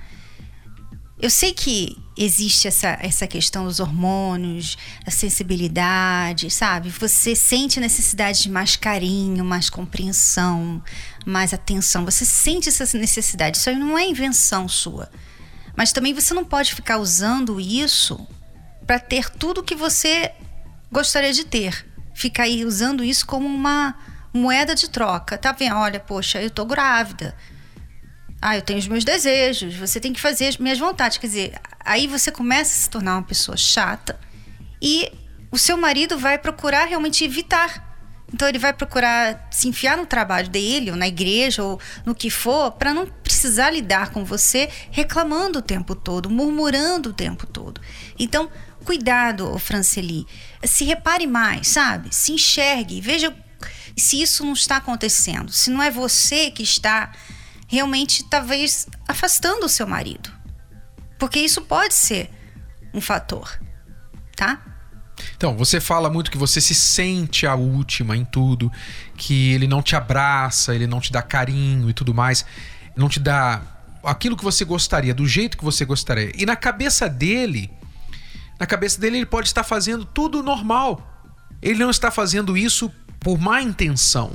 Eu 1.22 1.30
sei 1.30 1.54
que 1.54 1.96
existe 2.18 2.66
essa, 2.66 2.98
essa 3.00 3.28
questão 3.28 3.64
dos 3.64 3.78
hormônios, 3.78 4.76
a 5.06 5.10
sensibilidade, 5.10 6.50
sabe? 6.50 6.90
Você 6.90 7.36
sente 7.36 7.78
necessidade 7.78 8.42
de 8.42 8.50
mais 8.50 8.74
carinho, 8.74 9.44
mais 9.44 9.70
compreensão, 9.70 10.82
mais 11.24 11.54
atenção. 11.54 12.04
Você 12.04 12.24
sente 12.24 12.68
essa 12.68 12.98
necessidade. 12.98 13.56
Isso 13.56 13.70
aí 13.70 13.76
não 13.76 13.96
é 13.96 14.04
invenção 14.04 14.68
sua. 14.68 15.08
Mas 15.76 15.92
também 15.92 16.12
você 16.12 16.34
não 16.34 16.44
pode 16.44 16.74
ficar 16.74 16.98
usando 16.98 17.60
isso 17.60 18.26
para 18.84 18.98
ter 18.98 19.30
tudo 19.30 19.62
que 19.62 19.76
você 19.76 20.32
gostaria 20.90 21.32
de 21.32 21.44
ter. 21.44 21.86
Ficar 22.14 22.44
aí 22.44 22.64
usando 22.64 23.04
isso 23.04 23.24
como 23.26 23.46
uma 23.46 23.94
moeda 24.34 24.74
de 24.74 24.90
troca. 24.90 25.38
Tá 25.38 25.52
vendo? 25.52 25.76
Olha, 25.76 26.00
poxa, 26.00 26.42
eu 26.42 26.50
tô 26.50 26.64
grávida. 26.64 27.34
Ah, 28.44 28.56
eu 28.56 28.62
tenho 28.62 28.80
os 28.80 28.88
meus 28.88 29.04
desejos, 29.04 29.76
você 29.76 30.00
tem 30.00 30.12
que 30.12 30.20
fazer 30.20 30.48
as 30.48 30.56
minhas 30.56 30.76
vontades. 30.76 31.16
Quer 31.16 31.28
dizer, 31.28 31.60
aí 31.78 32.08
você 32.08 32.32
começa 32.32 32.76
a 32.76 32.82
se 32.82 32.90
tornar 32.90 33.14
uma 33.14 33.22
pessoa 33.22 33.56
chata 33.56 34.18
e 34.82 35.12
o 35.48 35.56
seu 35.56 35.76
marido 35.76 36.18
vai 36.18 36.36
procurar 36.36 36.86
realmente 36.86 37.22
evitar. 37.22 37.92
Então 38.34 38.48
ele 38.48 38.58
vai 38.58 38.72
procurar 38.72 39.46
se 39.52 39.68
enfiar 39.68 39.96
no 39.96 40.06
trabalho 40.06 40.48
dele, 40.48 40.90
ou 40.90 40.96
na 40.96 41.06
igreja, 41.06 41.62
ou 41.62 41.78
no 42.04 42.16
que 42.16 42.30
for, 42.30 42.72
para 42.72 42.92
não 42.92 43.06
precisar 43.06 43.70
lidar 43.70 44.10
com 44.10 44.24
você 44.24 44.68
reclamando 44.90 45.60
o 45.60 45.62
tempo 45.62 45.94
todo, 45.94 46.28
murmurando 46.28 47.10
o 47.10 47.12
tempo 47.12 47.46
todo. 47.46 47.80
Então, 48.18 48.50
cuidado, 48.84 49.56
Franceli. 49.60 50.26
Se 50.64 50.84
repare 50.84 51.28
mais, 51.28 51.68
sabe? 51.68 52.12
Se 52.12 52.32
enxergue, 52.32 53.00
veja 53.00 53.32
se 53.96 54.20
isso 54.20 54.44
não 54.44 54.54
está 54.54 54.78
acontecendo. 54.78 55.52
Se 55.52 55.70
não 55.70 55.80
é 55.80 55.92
você 55.92 56.50
que 56.50 56.62
está 56.64 57.12
realmente 57.72 58.22
talvez 58.24 58.86
afastando 59.08 59.64
o 59.64 59.68
seu 59.68 59.86
marido. 59.86 60.30
Porque 61.18 61.38
isso 61.38 61.62
pode 61.62 61.94
ser 61.94 62.30
um 62.92 63.00
fator, 63.00 63.58
tá? 64.36 64.60
Então, 65.34 65.56
você 65.56 65.80
fala 65.80 66.10
muito 66.10 66.30
que 66.30 66.36
você 66.36 66.60
se 66.60 66.74
sente 66.74 67.46
a 67.46 67.54
última 67.54 68.14
em 68.14 68.26
tudo, 68.26 68.70
que 69.16 69.52
ele 69.52 69.66
não 69.66 69.80
te 69.80 69.96
abraça, 69.96 70.74
ele 70.74 70.86
não 70.86 71.00
te 71.00 71.10
dá 71.10 71.22
carinho 71.22 71.88
e 71.88 71.94
tudo 71.94 72.12
mais, 72.12 72.44
não 72.94 73.08
te 73.08 73.18
dá 73.18 73.62
aquilo 74.04 74.36
que 74.36 74.44
você 74.44 74.66
gostaria, 74.66 75.14
do 75.14 75.26
jeito 75.26 75.56
que 75.56 75.64
você 75.64 75.86
gostaria. 75.86 76.30
E 76.34 76.44
na 76.44 76.56
cabeça 76.56 77.08
dele, 77.08 77.70
na 78.60 78.66
cabeça 78.66 79.00
dele 79.00 79.16
ele 79.16 79.26
pode 79.26 79.48
estar 79.48 79.64
fazendo 79.64 80.04
tudo 80.04 80.42
normal. 80.42 81.08
Ele 81.62 81.78
não 81.78 81.90
está 81.90 82.10
fazendo 82.10 82.54
isso 82.54 82.92
por 83.18 83.38
má 83.38 83.62
intenção. 83.62 84.32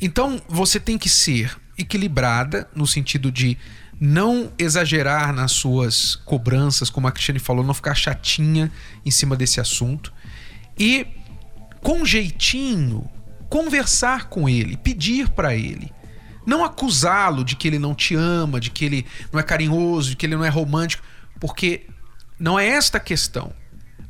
Então, 0.00 0.40
você 0.48 0.78
tem 0.78 0.96
que 0.96 1.08
ser 1.08 1.56
equilibrada, 1.78 2.68
no 2.74 2.86
sentido 2.86 3.30
de 3.30 3.56
não 4.00 4.52
exagerar 4.58 5.32
nas 5.32 5.52
suas 5.52 6.14
cobranças, 6.14 6.90
como 6.90 7.08
a 7.08 7.12
Cristiane 7.12 7.38
falou, 7.38 7.64
não 7.64 7.74
ficar 7.74 7.94
chatinha 7.94 8.70
em 9.04 9.10
cima 9.10 9.36
desse 9.36 9.60
assunto. 9.60 10.12
E, 10.78 11.06
com 11.82 12.04
jeitinho, 12.04 13.08
conversar 13.48 14.28
com 14.28 14.48
ele, 14.48 14.76
pedir 14.76 15.28
para 15.30 15.54
ele. 15.54 15.92
Não 16.46 16.64
acusá-lo 16.64 17.44
de 17.44 17.56
que 17.56 17.66
ele 17.66 17.78
não 17.78 17.94
te 17.94 18.14
ama, 18.14 18.60
de 18.60 18.70
que 18.70 18.84
ele 18.84 19.06
não 19.32 19.40
é 19.40 19.42
carinhoso, 19.42 20.10
de 20.10 20.16
que 20.16 20.26
ele 20.26 20.36
não 20.36 20.44
é 20.44 20.48
romântico, 20.48 21.02
porque 21.40 21.86
não 22.38 22.58
é 22.58 22.66
esta 22.66 22.98
a 22.98 23.00
questão. 23.00 23.52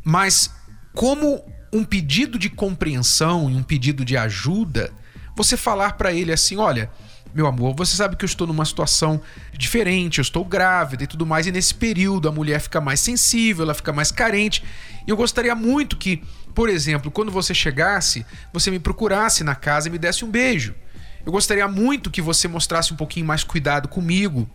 Mas, 0.05 0.51
como 0.95 1.43
um 1.73 1.85
pedido 1.85 2.39
de 2.39 2.49
compreensão 2.49 3.51
e 3.51 3.55
um 3.55 3.63
pedido 3.63 4.05
de 4.05 4.17
ajuda, 4.17 4.93
você 5.35 5.57
falar 5.57 5.93
para 5.93 6.13
ele 6.13 6.33
assim: 6.33 6.57
olha 6.57 6.91
meu 7.39 7.47
amor, 7.47 7.73
você 7.77 7.95
sabe 7.95 8.17
que 8.17 8.25
eu 8.25 8.27
estou 8.27 8.49
numa 8.49 8.65
situação 8.65 9.21
diferente, 9.57 10.19
eu 10.19 10.23
estou 10.23 10.45
grávida 10.45 11.05
e 11.05 11.07
tudo 11.07 11.25
mais, 11.25 11.47
e 11.47 11.53
nesse 11.53 11.73
período 11.73 12.29
a 12.29 12.33
mulher 12.33 12.59
fica 12.59 12.81
mais 12.81 12.99
sensível, 12.99 13.63
ela 13.63 13.75
fica 13.75 13.93
mais 13.93 14.11
carente. 14.11 14.65
E 15.07 15.11
eu 15.11 15.17
gostaria 15.17 15.55
muito 15.55 15.97
que, 15.97 16.21
por 16.53 16.69
exemplo, 16.69 17.13
quando 17.13 17.31
você 17.31 17.55
chegasse, 17.55 18.27
você 18.53 18.73
me 18.73 18.81
procurasse 18.81 19.45
na 19.45 19.55
casa 19.55 19.87
e 19.87 19.91
me 19.93 19.99
desse 19.99 20.25
um 20.25 20.31
beijo. 20.33 20.75
Eu 21.25 21.31
gostaria 21.31 21.69
muito 21.69 22.11
que 22.11 22.21
você 22.21 22.49
mostrasse 22.49 22.93
um 22.93 22.97
pouquinho 22.97 23.25
mais 23.25 23.45
cuidado 23.45 23.87
comigo, 23.87 24.51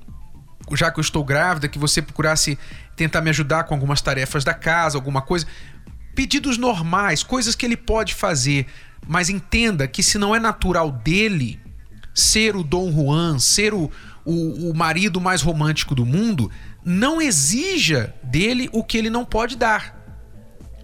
já 0.73 0.91
que 0.91 0.99
eu 0.99 1.01
estou 1.01 1.23
grávida, 1.23 1.69
que 1.69 1.79
você 1.79 2.01
procurasse 2.01 2.59
tentar 2.97 3.21
me 3.21 3.29
ajudar 3.29 3.63
com 3.63 3.73
algumas 3.73 4.01
tarefas 4.01 4.43
da 4.43 4.53
casa, 4.53 4.97
alguma 4.97 5.21
coisa. 5.21 5.47
Pedidos 6.13 6.57
normais, 6.57 7.23
coisas 7.23 7.55
que 7.55 7.65
ele 7.65 7.77
pode 7.77 8.13
fazer, 8.13 8.67
mas 9.07 9.29
entenda 9.29 9.87
que 9.87 10.03
se 10.03 10.17
não 10.17 10.35
é 10.35 10.39
natural 10.39 10.91
dele, 10.91 11.62
ser 12.13 12.55
o 12.55 12.63
Dom 12.63 12.91
Juan, 12.91 13.39
ser 13.39 13.73
o, 13.73 13.89
o, 14.25 14.69
o 14.69 14.73
marido 14.75 15.19
mais 15.19 15.41
romântico 15.41 15.95
do 15.95 16.05
mundo, 16.05 16.51
não 16.83 17.21
exija 17.21 18.13
dele 18.23 18.69
o 18.71 18.83
que 18.83 18.97
ele 18.97 19.09
não 19.09 19.25
pode 19.25 19.55
dar. 19.55 20.01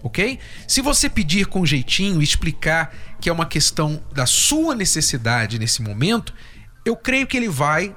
Ok? 0.02 0.38
Se 0.66 0.80
você 0.80 1.10
pedir 1.10 1.46
com 1.46 1.66
jeitinho 1.66 2.20
e 2.20 2.24
explicar 2.24 2.94
que 3.20 3.28
é 3.28 3.32
uma 3.32 3.46
questão 3.46 4.02
da 4.14 4.24
sua 4.24 4.74
necessidade 4.74 5.58
nesse 5.58 5.82
momento, 5.82 6.32
eu 6.84 6.96
creio 6.96 7.26
que 7.26 7.36
ele 7.36 7.48
vai 7.48 7.94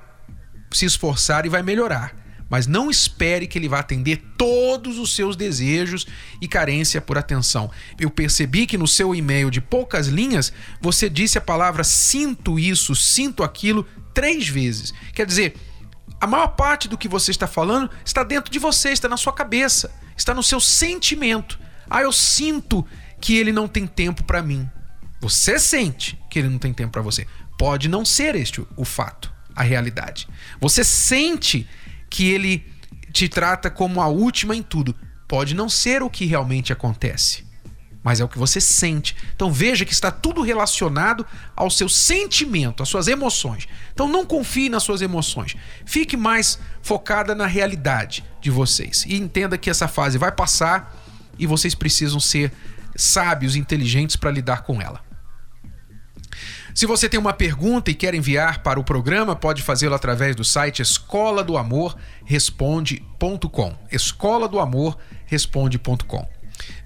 se 0.72 0.86
esforçar 0.86 1.46
e 1.46 1.50
vai 1.50 1.64
melhorar 1.64 2.23
mas 2.54 2.68
não 2.68 2.92
espere 2.92 3.48
que 3.48 3.58
ele 3.58 3.68
vá 3.68 3.80
atender 3.80 4.22
todos 4.38 5.00
os 5.00 5.16
seus 5.16 5.36
desejos 5.36 6.06
e 6.40 6.48
carência 6.48 7.02
por 7.02 7.18
atenção. 7.18 7.72
Eu 8.00 8.12
percebi 8.12 8.68
que 8.68 8.78
no 8.78 8.88
seu 8.88 9.16
e-mail 9.16 9.50
de 9.50 9.60
poucas 9.60 10.06
linhas 10.06 10.54
você 10.80 11.10
disse 11.10 11.36
a 11.36 11.42
palavra 11.42 11.84
sinto 11.84 12.60
isso, 12.60 12.96
sinto 12.96 13.42
aquilo 13.42 13.88
três 14.14 14.48
vezes. 14.48 14.94
Quer 15.16 15.26
dizer, 15.26 15.56
a 16.22 16.28
maior 16.28 16.50
parte 16.50 16.88
do 16.88 16.96
que 16.96 17.08
você 17.08 17.32
está 17.32 17.48
falando 17.48 17.90
está 18.06 18.24
dentro 18.24 18.52
de 18.52 18.60
você, 18.60 18.90
está 18.90 19.10
na 19.10 19.18
sua 19.18 19.34
cabeça, 19.34 19.92
está 20.16 20.32
no 20.32 20.44
seu 20.44 20.60
sentimento. 20.60 21.60
Ah, 21.90 22.04
eu 22.04 22.12
sinto 22.12 22.86
que 23.20 23.36
ele 23.36 23.52
não 23.52 23.68
tem 23.68 23.88
tempo 23.88 24.24
para 24.26 24.44
mim. 24.44 24.70
Você 25.20 25.58
sente 25.58 26.22
que 26.30 26.38
ele 26.38 26.50
não 26.50 26.60
tem 26.60 26.72
tempo 26.72 26.92
para 26.92 27.02
você. 27.02 27.26
Pode 27.58 27.90
não 27.90 28.06
ser 28.06 28.36
este 28.36 28.64
o 28.78 28.86
fato, 28.86 29.34
a 29.56 29.64
realidade. 29.64 30.28
Você 30.62 30.84
sente 30.84 31.68
que 32.14 32.30
ele 32.30 32.64
te 33.12 33.28
trata 33.28 33.72
como 33.72 34.00
a 34.00 34.08
última 34.08 34.56
em 34.56 34.62
tudo. 34.62 34.96
Pode 35.28 35.56
não 35.56 35.68
ser 35.68 36.04
o 36.04 36.12
que 36.12 36.26
realmente 36.26 36.72
acontece, 36.72 37.44
mas 38.04 38.20
é 38.20 38.24
o 38.24 38.28
que 38.28 38.38
você 38.38 38.62
sente. 38.62 39.16
Então 39.36 39.52
veja 39.52 39.84
que 39.84 39.92
está 39.92 40.12
tudo 40.12 40.44
relacionado 40.44 41.26
ao 41.56 41.72
seu 41.72 41.90
sentimento, 41.90 42.84
às 42.84 42.90
suas 42.90 43.08
emoções. 43.08 43.68
Então 43.92 44.08
não 44.08 44.28
confie 44.28 44.70
nas 44.70 44.84
suas 44.84 45.02
emoções. 45.02 45.56
Fique 45.88 46.16
mais 46.16 46.60
focada 46.84 47.34
na 47.34 47.48
realidade 47.48 48.24
de 48.40 48.52
vocês 48.52 49.06
e 49.08 49.16
entenda 49.16 49.58
que 49.58 49.72
essa 49.72 49.88
fase 49.88 50.20
vai 50.20 50.32
passar 50.32 50.96
e 51.40 51.48
vocês 51.48 51.74
precisam 51.74 52.20
ser 52.20 52.54
sábios, 52.96 53.56
inteligentes 53.56 54.16
para 54.16 54.30
lidar 54.30 54.62
com 54.62 54.80
ela. 54.80 55.04
Se 56.74 56.88
você 56.88 57.08
tem 57.08 57.20
uma 57.20 57.34
pergunta 57.34 57.92
e 57.92 57.94
quer 57.94 58.16
enviar 58.16 58.64
para 58.64 58.80
o 58.80 58.84
programa, 58.84 59.36
pode 59.36 59.62
fazê-lo 59.62 59.94
através 59.94 60.36
do 60.36 60.44
site 60.44 60.82
escola 60.82 61.44
do 61.44 61.56
amor 61.56 61.96
responde.com. 62.26 63.76
Escola 63.92 64.48
do 64.48 64.60
amor 64.60 64.98
responde.com. 65.28 66.28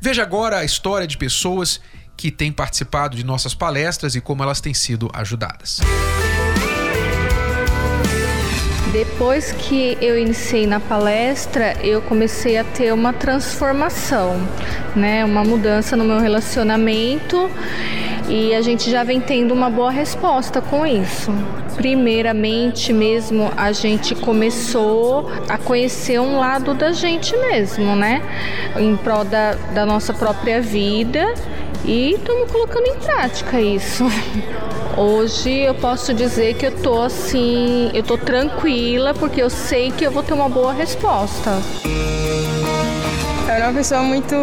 Veja 0.02 0.24
agora 0.24 0.58
a 0.58 0.66
história 0.66 1.08
de 1.08 1.18
pessoas 1.18 1.80
que 2.18 2.30
têm 2.32 2.52
participado 2.52 3.16
de 3.16 3.24
nossas 3.24 3.54
palestras 3.54 4.14
e 4.14 4.20
como 4.20 4.44
elas 4.44 4.60
têm 4.60 4.74
sido 4.74 5.10
ajudadas. 5.14 5.80
Depois 8.92 9.54
que 9.54 9.98
eu 10.02 10.18
iniciei 10.18 10.68
na 10.68 10.80
palestra, 10.80 11.78
eu 11.82 12.02
comecei 12.02 12.58
a 12.58 12.64
ter 12.64 12.94
uma 12.94 13.14
transformação, 13.14 14.36
né? 14.96 15.24
Uma 15.24 15.44
mudança 15.44 15.96
no 15.96 16.04
meu 16.04 16.20
relacionamento 16.20 17.50
e 18.28 18.54
a 18.54 18.62
gente 18.62 18.90
já 18.90 19.04
vem 19.04 19.22
tendo 19.22 19.54
uma 19.54 19.70
boa 19.70 19.92
resposta 19.92 20.62
com 20.62 20.86
isso. 20.86 21.32
Primeiramente 21.76 22.92
mesmo, 22.92 23.52
a 23.56 23.72
gente 23.72 24.16
começou 24.16 25.32
a 25.48 25.58
conhecer 25.58 26.20
um 26.20 26.40
lado 26.40 26.74
da 26.74 26.92
gente 26.92 27.36
mesmo, 27.38 27.96
né? 27.96 28.22
Em 28.78 28.96
prol 28.98 29.24
da, 29.24 29.54
da 29.74 29.86
nossa 29.86 30.14
própria 30.14 30.62
vida 30.62 31.34
e 31.86 32.14
estamos 32.14 32.52
colocando 32.52 32.88
em 32.88 32.96
prática 32.96 33.62
isso. 33.62 34.06
Hoje 34.98 35.52
eu 35.52 35.76
posso 35.76 36.14
dizer 36.14 36.56
que 36.56 36.66
eu 36.66 36.72
tô 36.82 37.02
assim, 37.02 37.92
eu 37.94 38.02
tô 38.02 38.18
tranquila 38.18 39.14
porque 39.14 39.42
eu 39.42 39.50
sei 39.50 39.92
que 39.92 40.04
eu 40.04 40.12
vou 40.12 40.24
ter 40.24 40.34
uma 40.34 40.50
boa 40.50 40.74
resposta. 40.74 41.52
Era 43.58 43.70
uma 43.70 43.74
pessoa 43.74 44.04
muito 44.04 44.36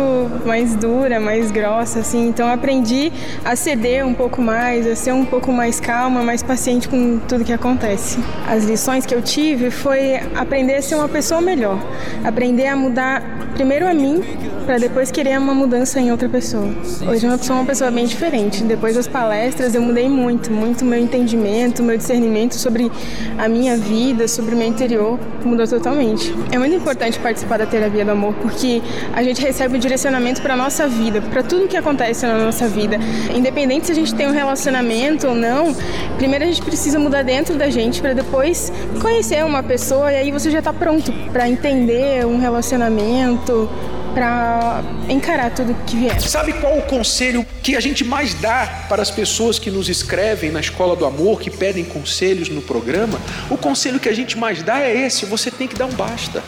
mais 0.45 0.75
dura, 0.75 1.21
mais 1.21 1.53
grossa, 1.53 2.01
assim, 2.01 2.27
então 2.27 2.49
aprendi 2.49 3.13
a 3.45 3.55
ceder 3.55 4.05
um 4.05 4.13
pouco 4.13 4.43
mais, 4.43 4.89
a 4.89 4.97
ser 4.97 5.13
um 5.13 5.25
pouco 5.25 5.53
mais 5.53 5.79
calma, 5.79 6.21
mais 6.25 6.43
paciente 6.43 6.89
com 6.89 7.21
tudo 7.21 7.45
que 7.45 7.53
acontece. 7.53 8.19
As 8.49 8.65
lições 8.65 9.07
que 9.07 9.15
eu 9.15 9.23
tive 9.23 9.71
foi 9.71 10.17
aprender 10.35 10.75
a 10.75 10.83
ser 10.83 10.97
uma 10.97 11.09
pessoa 11.09 11.41
melhor, 11.41 11.79
aprender 12.25 12.67
a 12.67 12.75
mudar 12.75 13.23
primeiro 13.55 13.87
a 13.87 13.95
mim, 13.95 14.21
para 14.67 14.79
depois 14.79 15.11
querer 15.11 15.39
uma 15.39 15.55
mudança 15.55 16.01
em 16.01 16.11
outra 16.11 16.29
pessoa. 16.29 16.69
Hoje 17.09 17.27
eu 17.27 17.39
sou 17.39 17.57
uma 17.57 17.65
pessoa 17.65 17.91
bem 17.91 18.07
diferente. 18.07 18.65
Depois 18.65 18.97
das 18.97 19.07
palestras 19.07 19.75
eu 19.75 19.83
mudei 19.83 20.09
muito, 20.09 20.51
muito 20.51 20.85
meu 20.85 20.99
entendimento, 20.99 21.83
meu 21.83 21.97
discernimento 21.97 22.55
sobre 22.55 22.91
a 23.39 23.47
minha 23.47 23.77
vida, 23.77 24.27
sobre 24.27 24.55
o 24.55 24.59
meu 24.59 24.67
interior 24.67 25.19
mudou 25.45 25.67
totalmente. 25.69 26.35
É 26.51 26.59
muito 26.59 26.75
importante 26.75 27.19
participar 27.19 27.59
da 27.59 27.67
terapia 27.67 28.05
do 28.05 28.11
amor 28.11 28.35
porque 28.41 28.83
a 29.13 29.23
gente 29.23 29.41
recebe 29.41 29.77
o 29.77 29.79
direcionamento 29.79 30.41
para 30.43 30.57
nossa 30.57 30.89
vida, 30.89 31.21
para 31.21 31.43
tudo 31.43 31.69
que 31.69 31.77
acontece 31.77 32.27
na 32.27 32.39
nossa 32.39 32.69
vida. 32.69 32.99
Independente 33.35 33.87
se 33.87 33.93
a 33.93 33.95
gente 33.95 34.15
tem 34.15 34.27
um 34.27 34.33
relacionamento 34.33 35.29
ou 35.29 35.35
não, 35.35 35.75
primeiro 36.17 36.45
a 36.45 36.49
gente 36.49 36.63
precisa 36.63 36.99
mudar 36.99 37.23
dentro 37.23 37.57
da 37.57 37.69
gente 37.71 38.01
para 38.01 38.13
depois 38.13 38.73
conhecer 39.01 39.45
uma 39.45 39.63
pessoa 39.63 40.13
e 40.13 40.17
aí 40.17 40.31
você 40.31 40.51
já 40.51 40.59
está 40.59 40.73
pronto 40.73 41.13
para 41.33 41.49
entender 41.49 42.27
um 42.27 42.39
relacionamento, 42.39 43.69
para 44.15 44.83
encarar 45.09 45.51
tudo 45.51 45.75
que 45.85 45.97
vier. 45.97 46.21
Sabe 46.21 46.53
qual 46.55 46.79
o 46.79 46.83
conselho 46.83 47.45
que 47.63 47.77
a 47.77 47.81
gente 47.81 48.05
mais 48.05 48.33
dá 48.35 48.87
para 48.89 49.03
as 49.03 49.11
pessoas 49.11 49.59
que 49.59 49.71
nos 49.71 49.89
escrevem 49.89 50.51
na 50.51 50.61
Escola 50.61 50.95
do 50.95 51.05
Amor, 51.05 51.41
que 51.41 51.51
pedem 51.51 51.85
conselhos 51.85 52.49
no 52.49 52.63
programa? 52.63 53.21
O 53.51 53.59
conselho 53.59 53.99
que 53.99 54.09
a 54.09 54.15
gente 54.15 54.39
mais 54.39 54.63
dá 54.63 54.81
é 54.81 54.97
esse: 54.97 55.27
você 55.27 55.51
tem 55.51 55.67
que 55.67 55.75
dar 55.75 55.87
um 55.87 55.93
basta. 55.93 56.43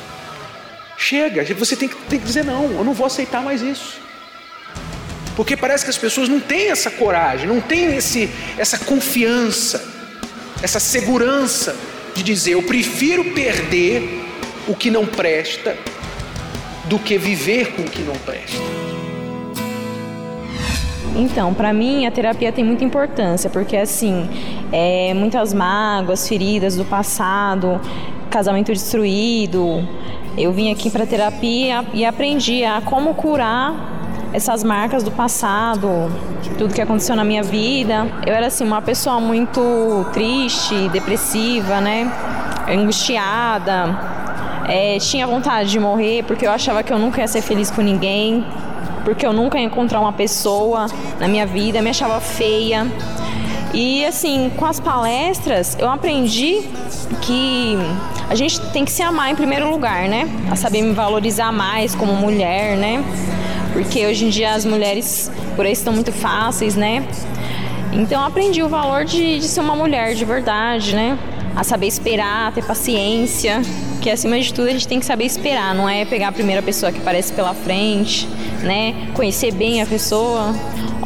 Chega, 0.96 1.44
você 1.54 1.76
tem 1.76 1.88
que, 1.88 1.96
tem 2.08 2.18
que 2.18 2.24
dizer 2.24 2.44
não, 2.44 2.64
eu 2.72 2.84
não 2.84 2.94
vou 2.94 3.06
aceitar 3.06 3.42
mais 3.42 3.60
isso. 3.60 4.00
Porque 5.36 5.54
parece 5.56 5.84
que 5.84 5.90
as 5.90 5.98
pessoas 5.98 6.28
não 6.28 6.40
têm 6.40 6.70
essa 6.70 6.90
coragem, 6.90 7.46
não 7.46 7.60
têm 7.60 7.94
esse, 7.96 8.30
essa 8.56 8.78
confiança, 8.78 9.86
essa 10.62 10.80
segurança 10.80 11.76
de 12.14 12.22
dizer: 12.22 12.52
eu 12.52 12.62
prefiro 12.62 13.22
perder 13.32 14.24
o 14.66 14.74
que 14.74 14.90
não 14.90 15.04
presta 15.04 15.76
do 16.86 16.98
que 16.98 17.18
viver 17.18 17.72
com 17.72 17.82
o 17.82 17.84
que 17.84 18.00
não 18.00 18.14
presta. 18.14 18.56
Então, 21.14 21.52
para 21.52 21.72
mim 21.72 22.06
a 22.06 22.10
terapia 22.10 22.50
tem 22.50 22.64
muita 22.64 22.84
importância, 22.84 23.48
porque 23.50 23.76
assim, 23.76 24.28
é, 24.72 25.12
muitas 25.14 25.52
mágoas, 25.52 26.26
feridas 26.26 26.76
do 26.76 26.84
passado, 26.84 27.80
casamento 28.30 28.72
destruído. 28.72 29.86
Eu 30.36 30.52
vim 30.52 30.70
aqui 30.70 30.90
para 30.90 31.06
terapia 31.06 31.82
e 31.94 32.04
aprendi 32.04 32.62
a 32.62 32.82
como 32.82 33.14
curar 33.14 33.74
essas 34.34 34.62
marcas 34.62 35.02
do 35.02 35.10
passado, 35.10 36.12
tudo 36.58 36.74
que 36.74 36.80
aconteceu 36.82 37.16
na 37.16 37.24
minha 37.24 37.42
vida. 37.42 38.06
Eu 38.26 38.34
era 38.34 38.48
assim 38.48 38.62
uma 38.62 38.82
pessoa 38.82 39.18
muito 39.18 40.04
triste, 40.12 40.90
depressiva, 40.90 41.80
né? 41.80 42.12
Angustiada. 42.68 43.98
É, 44.68 44.98
tinha 44.98 45.26
vontade 45.26 45.70
de 45.70 45.80
morrer 45.80 46.22
porque 46.24 46.46
eu 46.46 46.50
achava 46.50 46.82
que 46.82 46.92
eu 46.92 46.98
nunca 46.98 47.22
ia 47.22 47.28
ser 47.28 47.40
feliz 47.40 47.70
com 47.70 47.80
ninguém, 47.80 48.44
porque 49.06 49.26
eu 49.26 49.32
nunca 49.32 49.58
ia 49.58 49.64
encontrar 49.64 50.00
uma 50.00 50.12
pessoa 50.12 50.86
na 51.18 51.28
minha 51.28 51.46
vida, 51.46 51.80
me 51.80 51.88
achava 51.88 52.20
feia. 52.20 52.86
E 53.74 54.04
assim, 54.06 54.50
com 54.56 54.64
as 54.64 54.80
palestras, 54.80 55.76
eu 55.78 55.90
aprendi 55.90 56.62
que 57.22 57.76
a 58.28 58.34
gente 58.34 58.60
tem 58.72 58.84
que 58.84 58.90
se 58.90 59.02
amar 59.02 59.30
em 59.30 59.34
primeiro 59.34 59.70
lugar, 59.70 60.08
né? 60.08 60.28
A 60.50 60.56
saber 60.56 60.82
me 60.82 60.92
valorizar 60.92 61.52
mais 61.52 61.94
como 61.94 62.14
mulher, 62.14 62.76
né? 62.76 63.04
Porque 63.72 64.06
hoje 64.06 64.24
em 64.24 64.28
dia 64.30 64.54
as 64.54 64.64
mulheres 64.64 65.30
por 65.54 65.66
aí 65.66 65.72
estão 65.72 65.92
muito 65.92 66.12
fáceis, 66.12 66.74
né? 66.74 67.06
Então 67.92 68.20
eu 68.20 68.26
aprendi 68.26 68.62
o 68.62 68.68
valor 68.68 69.04
de, 69.04 69.38
de 69.38 69.46
ser 69.46 69.60
uma 69.60 69.76
mulher 69.76 70.14
de 70.14 70.24
verdade, 70.24 70.94
né? 70.94 71.18
A 71.54 71.64
saber 71.64 71.86
esperar, 71.86 72.52
ter 72.52 72.64
paciência, 72.64 73.62
que 74.00 74.10
acima 74.10 74.38
de 74.38 74.52
tudo 74.52 74.68
a 74.68 74.72
gente 74.72 74.86
tem 74.86 75.00
que 75.00 75.06
saber 75.06 75.24
esperar, 75.24 75.74
não 75.74 75.88
é 75.88 76.04
pegar 76.04 76.28
a 76.28 76.32
primeira 76.32 76.62
pessoa 76.62 76.92
que 76.92 76.98
aparece 76.98 77.32
pela 77.32 77.54
frente, 77.54 78.28
né? 78.62 78.94
Conhecer 79.14 79.52
bem 79.52 79.82
a 79.82 79.86
pessoa. 79.86 80.54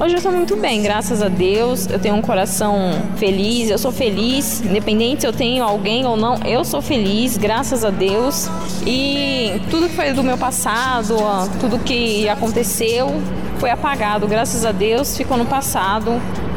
Hoje 0.02 0.14
eu 0.14 0.16
estou 0.16 0.32
muito 0.32 0.56
bem, 0.56 0.82
graças 0.82 1.20
a 1.20 1.28
Deus. 1.28 1.86
Eu 1.86 1.98
tenho 1.98 2.14
um 2.14 2.22
coração 2.22 2.90
feliz, 3.18 3.68
eu 3.68 3.76
sou 3.76 3.92
feliz, 3.92 4.62
independente 4.62 5.20
se 5.20 5.26
eu 5.26 5.32
tenho 5.32 5.62
alguém 5.62 6.06
ou 6.06 6.16
não, 6.16 6.42
eu 6.42 6.64
sou 6.64 6.80
feliz, 6.80 7.36
graças 7.36 7.84
a 7.84 7.90
Deus. 7.90 8.48
E 8.86 9.60
tudo 9.70 9.90
que 9.90 9.94
foi 9.94 10.14
do 10.14 10.22
meu 10.22 10.38
passado, 10.38 11.14
tudo 11.60 11.78
que 11.80 12.26
aconteceu, 12.30 13.20
foi 13.58 13.68
apagado, 13.68 14.26
graças 14.26 14.64
a 14.64 14.72
Deus, 14.72 15.18
ficou 15.18 15.36
no 15.36 15.44
passado. 15.44 16.12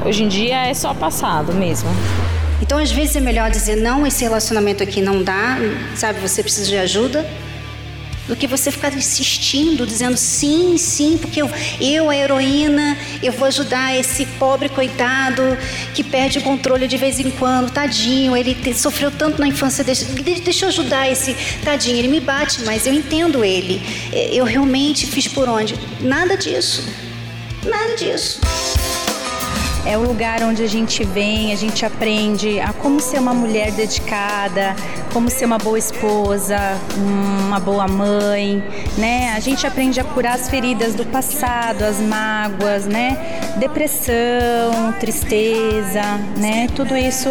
Hoje 0.05 0.23
em 0.23 0.29
dia 0.29 0.67
é 0.67 0.73
só 0.73 0.93
passado 0.93 1.51
mesmo. 1.51 1.89
Então, 2.61 2.77
às 2.77 2.93
vezes 2.93 3.17
é 3.17 3.19
melhor 3.19 3.51
dizer 3.51 3.75
não, 3.75 4.07
esse 4.07 4.23
relacionamento 4.23 4.81
aqui 4.81 5.01
não 5.01 5.21
dá, 5.21 5.57
sabe, 5.97 6.17
você 6.21 6.41
precisa 6.41 6.69
de 6.69 6.77
ajuda, 6.77 7.29
do 8.27 8.35
que 8.35 8.47
você 8.47 8.71
ficar 8.71 8.93
insistindo, 8.93 9.85
dizendo 9.85 10.17
sim, 10.17 10.77
sim, 10.77 11.17
porque 11.17 11.41
eu, 11.41 11.49
eu, 11.79 12.09
a 12.09 12.15
heroína, 12.15 12.97
eu 13.21 13.33
vou 13.33 13.47
ajudar 13.47 13.95
esse 13.95 14.25
pobre 14.25 14.69
coitado 14.69 15.57
que 15.93 16.03
perde 16.03 16.39
o 16.39 16.41
controle 16.41 16.87
de 16.87 16.97
vez 16.97 17.19
em 17.19 17.29
quando, 17.31 17.71
tadinho, 17.71 18.35
ele 18.35 18.55
te, 18.55 18.73
sofreu 18.73 19.11
tanto 19.11 19.39
na 19.39 19.47
infância, 19.47 19.83
deixa, 19.83 20.05
deixa 20.05 20.65
eu 20.65 20.69
ajudar 20.69 21.09
esse 21.09 21.35
tadinho, 21.63 21.97
ele 21.97 22.07
me 22.07 22.19
bate, 22.19 22.61
mas 22.63 22.85
eu 22.85 22.93
entendo 22.93 23.43
ele, 23.43 23.81
eu 24.31 24.45
realmente 24.45 25.05
fiz 25.05 25.27
por 25.27 25.49
onde? 25.49 25.75
Nada 25.99 26.37
disso, 26.37 26.87
nada 27.65 27.95
disso. 27.95 28.39
É 29.85 29.97
o 29.97 30.01
lugar 30.01 30.41
onde 30.43 30.63
a 30.63 30.67
gente 30.67 31.03
vem, 31.03 31.51
a 31.51 31.55
gente 31.57 31.85
aprende 31.85 32.59
a 32.59 32.71
como 32.71 33.01
ser 33.01 33.19
uma 33.19 33.33
mulher 33.33 33.71
dedicada, 33.71 34.73
como 35.11 35.29
ser 35.29 35.45
uma 35.45 35.57
boa 35.57 35.77
esposa, 35.77 36.57
uma 37.45 37.59
boa 37.59 37.85
mãe, 37.85 38.63
né? 38.97 39.33
A 39.35 39.39
gente 39.41 39.67
aprende 39.67 39.99
a 39.99 40.03
curar 40.05 40.35
as 40.35 40.49
feridas 40.49 40.95
do 40.95 41.05
passado, 41.05 41.83
as 41.83 41.99
mágoas, 41.99 42.85
né? 42.85 43.41
Depressão, 43.57 44.93
tristeza, 45.01 46.01
né? 46.37 46.69
Tudo 46.73 46.95
isso 46.95 47.29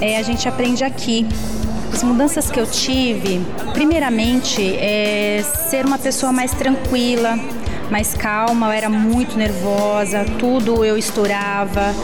é, 0.00 0.16
a 0.16 0.22
gente 0.22 0.48
aprende 0.48 0.82
aqui. 0.82 1.28
As 1.92 2.02
mudanças 2.02 2.50
que 2.50 2.58
eu 2.58 2.66
tive, 2.66 3.40
primeiramente, 3.72 4.74
é 4.76 5.44
ser 5.68 5.84
uma 5.84 5.98
pessoa 5.98 6.32
mais 6.32 6.50
tranquila, 6.52 7.38
mais 7.90 8.14
calma, 8.14 8.66
eu 8.66 8.72
era 8.72 8.88
muito 8.88 9.36
nervosa, 9.36 10.24
tudo 10.38 10.84
eu 10.84 10.96
estourava. 10.96 11.94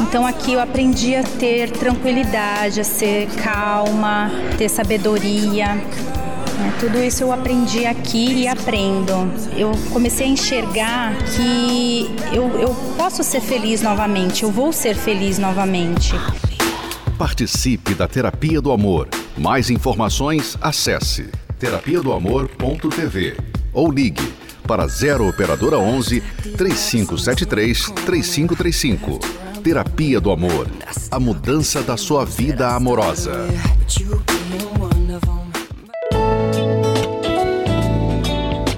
Então 0.00 0.26
aqui 0.26 0.52
eu 0.52 0.60
aprendi 0.60 1.14
a 1.14 1.22
ter 1.22 1.70
tranquilidade, 1.70 2.80
a 2.80 2.84
ser 2.84 3.28
calma, 3.42 4.30
ter 4.58 4.68
sabedoria. 4.68 5.66
É, 5.66 6.78
tudo 6.78 7.02
isso 7.02 7.22
eu 7.22 7.32
aprendi 7.32 7.86
aqui 7.86 8.42
e 8.42 8.48
aprendo. 8.48 9.12
Eu 9.56 9.72
comecei 9.92 10.26
a 10.26 10.28
enxergar 10.28 11.16
que 11.34 12.10
eu, 12.32 12.48
eu 12.60 12.74
posso 12.96 13.22
ser 13.24 13.40
feliz 13.40 13.80
novamente, 13.80 14.42
eu 14.42 14.50
vou 14.50 14.72
ser 14.72 14.94
feliz 14.94 15.38
novamente. 15.38 16.14
Participe 17.16 17.94
da 17.94 18.08
Terapia 18.08 18.60
do 18.60 18.72
Amor. 18.72 19.08
Mais 19.36 19.70
informações, 19.70 20.56
acesse 20.60 21.30
terapia 21.58 22.00
do 22.00 22.12
amor.tv 22.12 23.36
ou 23.72 23.90
ligue 23.90 24.40
para 24.70 24.86
0 24.86 25.28
operadora 25.28 25.78
11 25.78 26.20
3573 26.56 27.90
3535. 28.06 29.18
Terapia 29.64 30.20
do 30.20 30.30
Amor. 30.30 30.68
A 31.10 31.18
mudança 31.18 31.82
da 31.82 31.96
sua 31.96 32.24
vida 32.24 32.68
amorosa. 32.68 33.48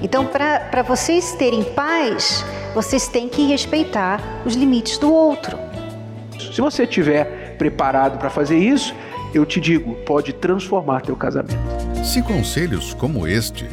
Então, 0.00 0.24
para 0.24 0.82
vocês 0.82 1.32
terem 1.32 1.62
paz, 1.62 2.42
vocês 2.74 3.06
têm 3.06 3.28
que 3.28 3.46
respeitar 3.46 4.18
os 4.46 4.54
limites 4.54 4.96
do 4.96 5.12
outro. 5.12 5.58
Se 6.38 6.62
você 6.62 6.84
estiver 6.84 7.58
preparado 7.58 8.18
para 8.18 8.30
fazer 8.30 8.56
isso, 8.56 8.94
eu 9.34 9.44
te 9.44 9.60
digo, 9.60 9.94
pode 10.06 10.32
transformar 10.32 11.02
teu 11.02 11.16
casamento. 11.16 11.60
Se 12.02 12.22
conselhos 12.22 12.94
como 12.94 13.28
este 13.28 13.68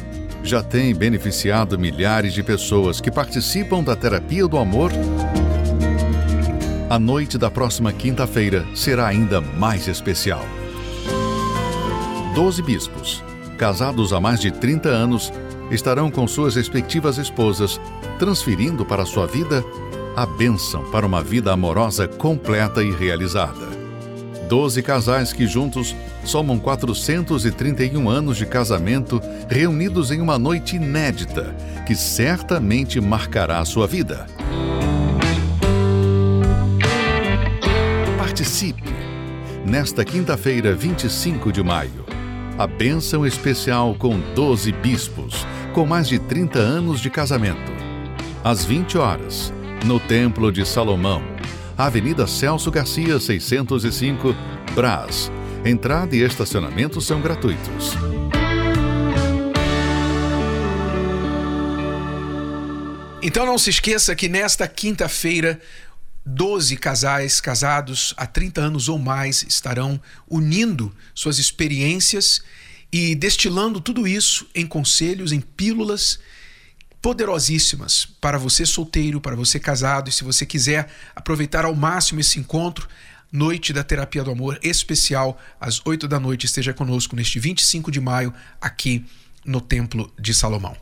já 0.50 0.64
têm 0.64 0.92
beneficiado 0.92 1.78
milhares 1.78 2.34
de 2.34 2.42
pessoas 2.42 3.00
que 3.00 3.08
participam 3.08 3.84
da 3.84 3.94
terapia 3.94 4.48
do 4.48 4.58
amor, 4.58 4.90
a 6.90 6.98
noite 6.98 7.38
da 7.38 7.48
próxima 7.48 7.92
quinta-feira 7.92 8.66
será 8.74 9.06
ainda 9.06 9.40
mais 9.40 9.86
especial. 9.86 10.44
Doze 12.34 12.62
bispos, 12.62 13.22
casados 13.56 14.12
há 14.12 14.20
mais 14.20 14.40
de 14.40 14.50
30 14.50 14.88
anos, 14.88 15.32
estarão 15.70 16.10
com 16.10 16.26
suas 16.26 16.56
respectivas 16.56 17.16
esposas, 17.16 17.80
transferindo 18.18 18.84
para 18.84 19.06
sua 19.06 19.28
vida 19.28 19.64
a 20.16 20.26
bênção 20.26 20.82
para 20.90 21.06
uma 21.06 21.22
vida 21.22 21.52
amorosa 21.52 22.08
completa 22.08 22.82
e 22.82 22.90
realizada. 22.90 23.79
Doze 24.50 24.82
casais 24.82 25.32
que 25.32 25.46
juntos 25.46 25.94
somam 26.24 26.58
431 26.58 28.10
anos 28.10 28.36
de 28.36 28.44
casamento 28.44 29.22
reunidos 29.48 30.10
em 30.10 30.20
uma 30.20 30.40
noite 30.40 30.74
inédita 30.74 31.54
que 31.86 31.94
certamente 31.94 33.00
marcará 33.00 33.60
a 33.60 33.64
sua 33.64 33.86
vida. 33.86 34.26
Participe! 38.18 38.82
Nesta 39.64 40.04
quinta-feira, 40.04 40.74
25 40.74 41.52
de 41.52 41.62
maio, 41.62 42.04
a 42.58 42.66
bênção 42.66 43.24
especial 43.24 43.94
com 43.94 44.18
12 44.34 44.72
bispos 44.72 45.46
com 45.72 45.86
mais 45.86 46.08
de 46.08 46.18
30 46.18 46.58
anos 46.58 47.00
de 47.00 47.08
casamento. 47.08 47.70
Às 48.42 48.64
20 48.64 48.98
horas, 48.98 49.52
no 49.84 50.00
Templo 50.00 50.50
de 50.50 50.66
Salomão, 50.66 51.29
Avenida 51.76 52.26
Celso 52.26 52.70
Garcia, 52.70 53.18
605, 53.18 54.34
Brás. 54.74 55.30
Entrada 55.64 56.14
e 56.14 56.22
estacionamento 56.22 57.00
são 57.00 57.20
gratuitos. 57.20 57.94
Então 63.22 63.44
não 63.44 63.58
se 63.58 63.68
esqueça 63.68 64.14
que 64.16 64.28
nesta 64.28 64.66
quinta-feira 64.66 65.60
12 66.24 66.76
casais 66.76 67.40
casados 67.40 68.14
há 68.16 68.26
30 68.26 68.60
anos 68.60 68.88
ou 68.88 68.98
mais 68.98 69.42
estarão 69.42 70.00
unindo 70.28 70.94
suas 71.14 71.38
experiências 71.38 72.42
e 72.92 73.14
destilando 73.14 73.80
tudo 73.80 74.06
isso 74.06 74.46
em 74.54 74.66
conselhos, 74.66 75.32
em 75.32 75.40
pílulas 75.40 76.18
poderosíssimas 77.00 78.06
para 78.20 78.38
você 78.38 78.66
solteiro, 78.66 79.20
para 79.20 79.36
você 79.36 79.58
casado 79.58 80.08
e 80.08 80.12
se 80.12 80.24
você 80.24 80.44
quiser 80.44 80.88
aproveitar 81.14 81.64
ao 81.64 81.74
máximo 81.74 82.20
esse 82.20 82.38
encontro, 82.38 82.88
Noite 83.32 83.72
da 83.72 83.84
Terapia 83.84 84.24
do 84.24 84.32
Amor 84.32 84.58
especial 84.60 85.38
às 85.60 85.80
8 85.86 86.08
da 86.08 86.18
noite, 86.18 86.46
esteja 86.46 86.74
conosco 86.74 87.14
neste 87.14 87.38
25 87.38 87.88
de 87.88 88.00
maio 88.00 88.34
aqui 88.60 89.06
no 89.44 89.60
Templo 89.60 90.12
de 90.18 90.34
Salomão. 90.34 90.76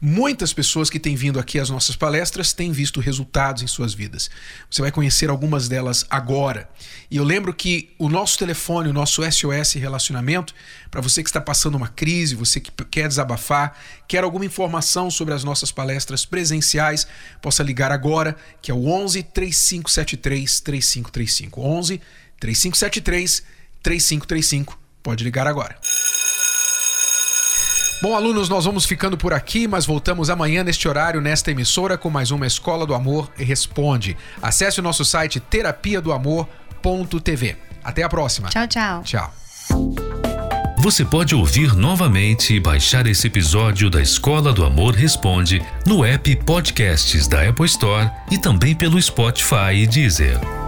Muitas 0.00 0.52
pessoas 0.52 0.90
que 0.90 0.98
têm 0.98 1.14
vindo 1.14 1.38
aqui 1.38 1.58
às 1.58 1.70
nossas 1.70 1.94
palestras 1.96 2.52
têm 2.52 2.72
visto 2.72 3.00
resultados 3.00 3.62
em 3.62 3.66
suas 3.66 3.94
vidas. 3.94 4.30
Você 4.70 4.82
vai 4.82 4.90
conhecer 4.90 5.30
algumas 5.30 5.68
delas 5.68 6.04
agora. 6.10 6.68
E 7.10 7.16
eu 7.16 7.24
lembro 7.24 7.54
que 7.54 7.90
o 7.98 8.08
nosso 8.08 8.38
telefone, 8.38 8.88
o 8.88 8.92
nosso 8.92 9.22
SOS 9.22 9.74
Relacionamento, 9.74 10.54
para 10.90 11.00
você 11.00 11.22
que 11.22 11.28
está 11.28 11.40
passando 11.40 11.76
uma 11.76 11.88
crise, 11.88 12.34
você 12.34 12.60
que 12.60 12.70
quer 12.84 13.08
desabafar, 13.08 13.78
quer 14.08 14.24
alguma 14.24 14.44
informação 14.44 15.10
sobre 15.10 15.34
as 15.34 15.44
nossas 15.44 15.70
palestras 15.70 16.24
presenciais, 16.24 17.06
possa 17.40 17.62
ligar 17.62 17.92
agora, 17.92 18.36
que 18.60 18.70
é 18.70 18.74
o 18.74 18.86
11 18.86 19.22
3573 19.22 20.60
3535. 20.60 21.60
11 21.60 22.00
3573 22.40 23.42
3535. 23.82 24.78
Pode 25.02 25.24
ligar 25.24 25.46
agora. 25.46 25.76
Bom, 28.02 28.16
alunos, 28.16 28.48
nós 28.48 28.64
vamos 28.64 28.84
ficando 28.84 29.16
por 29.16 29.32
aqui, 29.32 29.68
mas 29.68 29.86
voltamos 29.86 30.28
amanhã 30.28 30.64
neste 30.64 30.88
horário, 30.88 31.20
nesta 31.20 31.52
emissora, 31.52 31.96
com 31.96 32.10
mais 32.10 32.32
uma 32.32 32.44
Escola 32.44 32.84
do 32.84 32.94
Amor 32.94 33.30
Responde. 33.36 34.16
Acesse 34.42 34.80
o 34.80 34.82
nosso 34.82 35.04
site 35.04 35.38
terapia 35.38 36.00
do 36.00 36.12
amor.tv. 36.12 37.56
Até 37.84 38.02
a 38.02 38.08
próxima. 38.08 38.48
Tchau, 38.48 38.66
tchau. 38.66 39.02
Tchau. 39.04 39.32
Você 40.78 41.04
pode 41.04 41.32
ouvir 41.32 41.76
novamente 41.76 42.54
e 42.54 42.58
baixar 42.58 43.06
esse 43.06 43.28
episódio 43.28 43.88
da 43.88 44.02
Escola 44.02 44.52
do 44.52 44.64
Amor 44.64 44.96
Responde 44.96 45.62
no 45.86 46.04
app 46.04 46.34
Podcasts 46.44 47.28
da 47.28 47.48
Apple 47.48 47.66
Store 47.66 48.10
e 48.32 48.36
também 48.36 48.74
pelo 48.74 49.00
Spotify 49.00 49.74
e 49.76 49.86
Deezer. 49.86 50.61